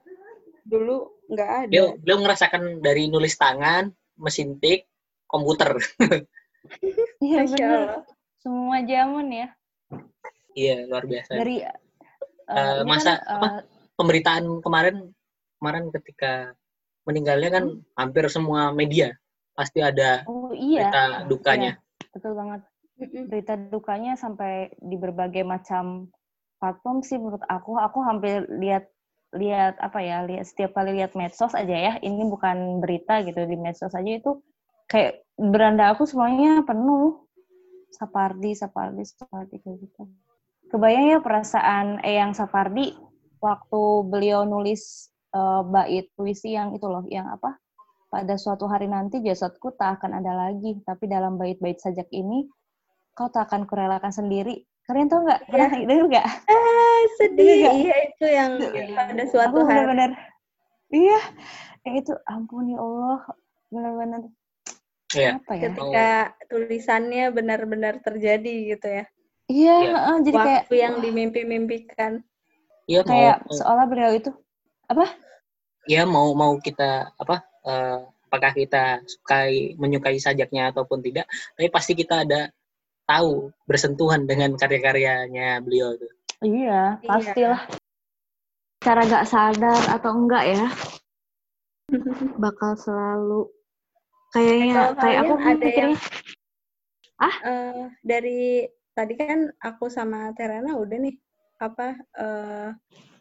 [0.67, 1.67] Dulu nggak ada.
[1.71, 3.87] beliau beliau ngerasakan dari nulis tangan,
[4.19, 4.85] mesin tik,
[5.31, 5.79] komputer.
[7.21, 8.03] iya Allah.
[8.41, 9.47] semua zaman ya
[10.51, 11.31] Iya, luar biasa.
[11.39, 13.47] dari ini masa kan, apa?
[13.47, 13.63] eh,
[13.95, 14.95] Pemberitaan kemarin
[15.61, 16.51] kemarin ketika
[17.07, 19.13] meninggalnya kan hampir semua media
[19.55, 21.71] pasti ada oh iya berita dukanya.
[22.11, 22.61] betul banget
[23.29, 26.09] berita dukanya sampai di berbagai macam
[26.59, 28.89] platform sih menurut aku aku hampir lihat
[29.31, 33.55] lihat apa ya lihat setiap kali lihat medsos aja ya ini bukan berita gitu di
[33.55, 34.41] medsos aja itu
[34.91, 37.25] kayak beranda aku semuanya penuh
[37.89, 40.05] Sapardi Sapardi Sapardi kayak gitu
[40.69, 42.93] kebayang ya perasaan Eyang Sapardi
[43.41, 47.57] waktu beliau nulis eh, bait puisi yang itu loh yang apa
[48.11, 52.45] pada suatu hari nanti jasadku tak akan ada lagi tapi dalam bait-bait sajak ini
[53.11, 54.63] kau tak akan kurelakan sendiri.
[54.87, 55.47] Kalian tau nggak?
[55.47, 56.27] Pernah denger nggak?
[56.47, 57.43] Ah, sedih.
[57.43, 57.71] Iya?
[57.71, 58.83] Iya, itu yang Iya.
[58.95, 59.83] pada suatu Aku hari.
[59.83, 60.11] benar-benar,
[60.91, 61.19] iya,
[61.87, 63.19] yang itu ampun ya Allah,
[63.71, 64.21] benar-benar
[65.15, 65.31] Iya.
[65.41, 65.61] apa ya?
[65.67, 66.09] Ketika
[66.47, 69.05] tulisannya benar-benar terjadi gitu ya.
[69.51, 69.91] Iya, Iya.
[69.95, 72.11] heeh, jadi kayak Waktu yang dimimpi-mimpikan.
[72.87, 74.31] Iya mau kayak seolah beliau itu
[75.89, 77.99] ya mau mau kita apa eh,
[78.29, 81.25] apakah kita sukai menyukai sajaknya ataupun tidak
[81.57, 82.47] tapi pasti kita ada
[83.09, 87.09] tahu bersentuhan dengan karya-karyanya beliau tuh iya, Iya.
[87.09, 87.61] pastilah.
[88.81, 90.65] Cara gak sadar atau enggak ya,
[92.41, 93.45] bakal selalu
[94.31, 95.97] kayaknya kayak aku ada mikirnya
[97.21, 98.65] Eh, dari
[98.97, 101.15] tadi kan aku sama Terana udah nih
[101.61, 102.69] apa eh,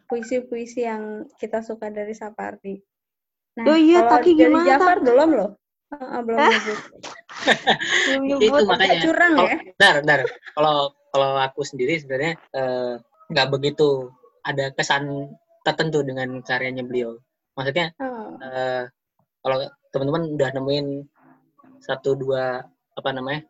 [0.09, 2.81] puisi-puisi yang kita suka dari Sapardi.
[3.61, 5.51] Nah, Oh iya, dari gimana, Jafar belum loh.
[5.91, 6.79] Heeh, belum nyebut.
[8.09, 8.61] belum itu nyebut.
[8.65, 9.59] Agak makanya curang kalau ya.
[9.61, 10.19] bentar, bentar.
[10.57, 10.77] kalau
[11.11, 12.95] kalau aku sendiri sebenarnya eh,
[13.31, 13.89] nggak begitu
[14.47, 15.29] ada kesan
[15.61, 17.21] tertentu dengan karyanya beliau
[17.53, 18.89] maksudnya Oh, eh,
[19.41, 19.57] kalau
[19.91, 20.87] teman-teman udah nemuin
[21.81, 22.61] satu dua
[22.95, 23.43] apa namanya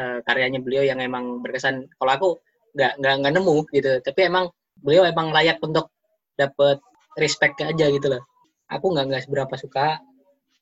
[0.00, 2.28] eh, karyanya beliau yang emang berkesan kalau aku
[2.74, 3.92] nggak nggak nggak nemu gitu.
[4.00, 4.48] Tapi emang
[4.80, 5.92] beliau emang layak untuk
[6.38, 6.80] dapet
[7.18, 8.22] respect aja gitu loh.
[8.70, 10.00] Aku nggak nggak seberapa suka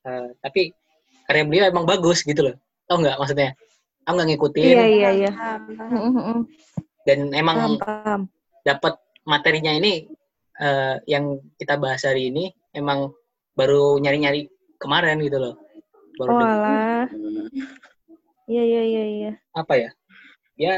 [0.05, 0.73] eh, tapi
[1.29, 2.55] karya beliau emang bagus gitu loh.
[2.89, 3.53] Tau nggak maksudnya?
[4.09, 4.65] Aku nggak ngikutin.
[4.65, 5.31] Iya, iya, iya.
[7.07, 7.79] dan emang
[8.65, 8.93] dapat
[9.23, 10.09] materinya ini
[10.59, 13.13] eh, yang kita bahas hari ini emang
[13.57, 14.49] baru nyari-nyari
[14.81, 15.53] kemarin gitu loh
[16.19, 17.05] baru Oh alah.
[18.49, 19.31] Iya, iya, iya, iya.
[19.53, 19.89] apa ya
[20.59, 20.75] ya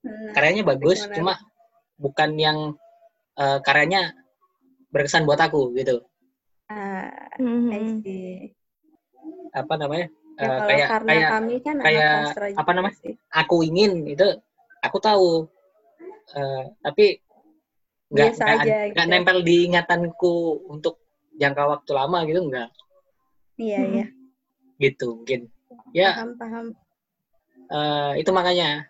[0.00, 1.16] Nah, karyanya bagus gimana?
[1.16, 1.34] cuma
[2.00, 2.58] bukan yang
[3.36, 4.16] eh, karyanya
[4.88, 6.00] berkesan buat aku gitu
[6.72, 8.54] ah, I see.
[9.52, 10.08] apa namanya
[10.40, 12.12] Ya, Eh, kalau kayak karena kayak kami kan kayak
[12.56, 12.96] apa namanya?
[12.96, 13.14] sih.
[13.28, 14.28] aku ingin itu
[14.80, 15.28] aku tahu
[16.30, 17.20] Eh, tapi
[18.08, 18.30] nggak
[18.94, 19.10] nggak gitu.
[19.10, 20.99] nempel di ingatanku untuk
[21.40, 22.68] jangka waktu lama gitu nggak
[23.56, 23.92] Iya, Mm-mm.
[23.96, 24.06] iya.
[24.80, 25.40] gitu mungkin
[25.92, 26.66] ya Paham, paham.
[27.68, 28.84] eh, itu makanya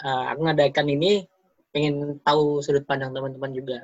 [0.00, 1.24] eh, aku ngadakan ini
[1.72, 3.78] pengen tahu sudut pandang teman-teman juga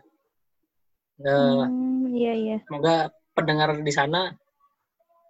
[1.20, 2.56] Eh, Hmm, iya, iya.
[2.64, 4.32] semoga pendengar di sana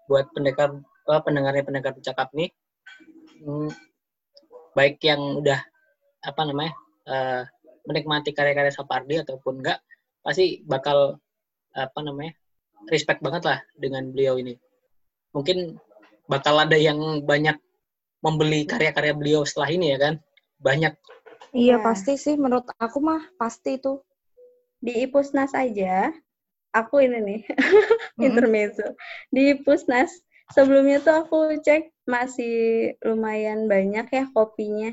[0.07, 0.79] buat pendengar
[1.11, 2.51] eh, pendengarnya pendengar cakap nih
[3.43, 3.71] hmm,
[4.75, 5.59] baik yang udah
[6.23, 6.73] apa namanya
[7.11, 7.43] eh,
[7.91, 9.83] menikmati karya-karya Sapardi ataupun enggak
[10.23, 11.18] pasti bakal
[11.75, 12.31] apa namanya
[12.89, 14.55] respect banget lah dengan beliau ini
[15.37, 15.78] mungkin
[16.31, 17.57] bakal ada yang banyak
[18.24, 20.14] membeli karya-karya beliau setelah ini ya kan
[20.61, 20.95] banyak
[21.62, 21.85] Iya, Ya.
[21.87, 22.35] pasti sih.
[22.39, 23.93] Menurut aku mah pasti itu.
[24.87, 26.11] Di Ipusnas aja,
[26.81, 27.41] aku ini nih,
[28.18, 28.28] Mm-mm.
[28.28, 28.87] intermezzo.
[29.35, 30.11] Di Ipusnas,
[30.55, 31.83] sebelumnya tuh aku cek
[32.14, 32.55] masih
[33.09, 34.91] lumayan banyak ya kopinya.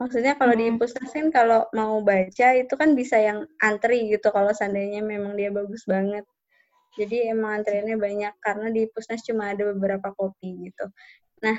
[0.00, 0.72] Maksudnya kalau di Hmm.
[0.72, 5.50] Ipusnas kan kalau mau baca itu kan bisa yang antri gitu kalau seandainya memang dia
[5.58, 6.24] bagus banget.
[6.98, 10.90] Jadi emang antriannya banyak karena di Ipusnas cuma ada beberapa kopi gitu.
[11.38, 11.54] Nah,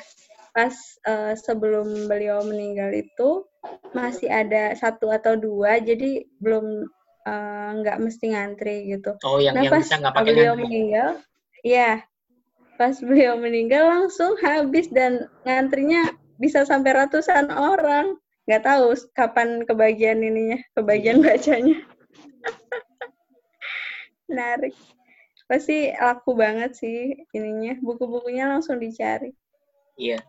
[0.51, 0.75] pas
[1.07, 3.47] eh, sebelum beliau meninggal itu
[3.95, 6.83] masih ada satu atau dua, jadi belum
[7.23, 9.15] eh, nggak mesti ngantri gitu.
[9.23, 10.67] Oh, yang Nah yang pas bisa nggak pakai beliau ngantri.
[10.67, 11.09] meninggal,
[11.63, 12.03] ya
[12.79, 18.15] pas beliau meninggal langsung habis dan ngantrinya bisa sampai ratusan orang.
[18.47, 21.79] Nggak tahu kapan kebagian ininya, kebagian bacanya.
[24.31, 24.75] Menarik.
[25.49, 27.73] Pasti laku banget sih ininya.
[27.81, 29.33] Buku-bukunya langsung dicari.
[29.97, 30.21] Iya,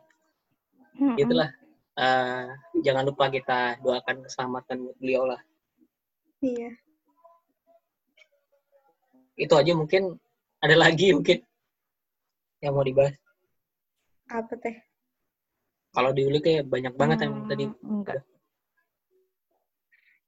[0.97, 1.21] Mm-mm.
[1.21, 1.53] itulah.
[2.01, 2.45] Eh,
[2.81, 5.41] jangan lupa kita doakan keselamatan beliau lah.
[6.41, 6.73] Iya.
[9.37, 10.17] Itu aja mungkin
[10.65, 11.45] ada lagi mungkin
[12.65, 13.13] yang mau dibahas.
[14.33, 14.81] Apa teh?
[15.93, 17.69] Kalau diulik kayak banyak banget yang tadi.
[17.69, 18.25] Hmm, enggak.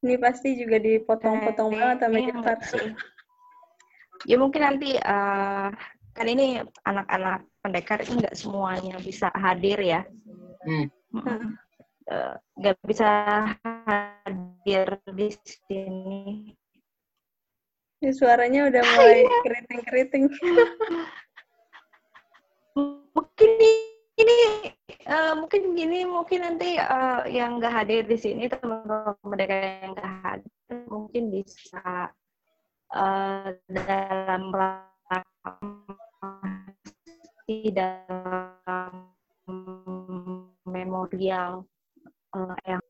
[0.04, 2.18] Ini pasti juga dipotong-potong banget sama
[2.68, 2.92] sih.
[4.28, 5.68] Ya mungkin nanti eh,
[6.12, 10.00] kan ini anak-anak pendekar ini nggak semuanya bisa hadir ya.
[10.62, 10.86] Hmm.
[12.06, 13.08] Eh, nggak bisa
[13.86, 16.52] hadir di sini.
[18.02, 20.24] Ini suaranya udah mulai keriting-keriting.
[23.14, 23.50] Mungkin
[24.18, 24.38] ini
[24.88, 30.10] eh, mungkin gini mungkin nanti eh, yang nggak hadir di sini teman-teman mereka yang nggak
[30.22, 32.10] hadir mungkin bisa
[32.92, 34.42] eh, dalam
[37.48, 38.92] di dalam
[40.68, 41.64] memorial
[42.36, 42.82] eh, yang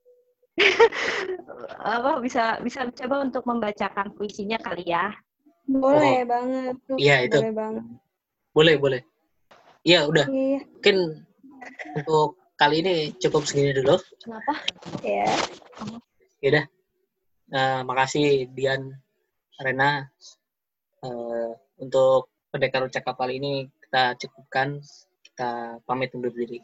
[1.97, 5.09] apa bisa bisa coba untuk membacakan puisinya kali ya.
[5.65, 6.77] Boleh banget.
[6.85, 6.97] tuh.
[7.01, 7.39] Iya, itu.
[7.41, 7.85] Boleh banget.
[8.53, 9.01] boleh, boleh.
[9.83, 10.27] Iya, udah.
[10.29, 10.61] Iya.
[10.69, 10.97] Mungkin
[11.97, 13.97] untuk kali ini cukup segini dulu.
[14.23, 14.55] Kenapa?
[15.01, 15.27] Ya.
[16.45, 16.65] Yaudah.
[17.53, 18.93] Eh, makasih Dian,
[19.63, 20.11] Rena.
[21.03, 24.83] Eh, untuk pendekar ucap kapal ini kita cukupkan.
[25.23, 26.61] Kita pamit undur diri.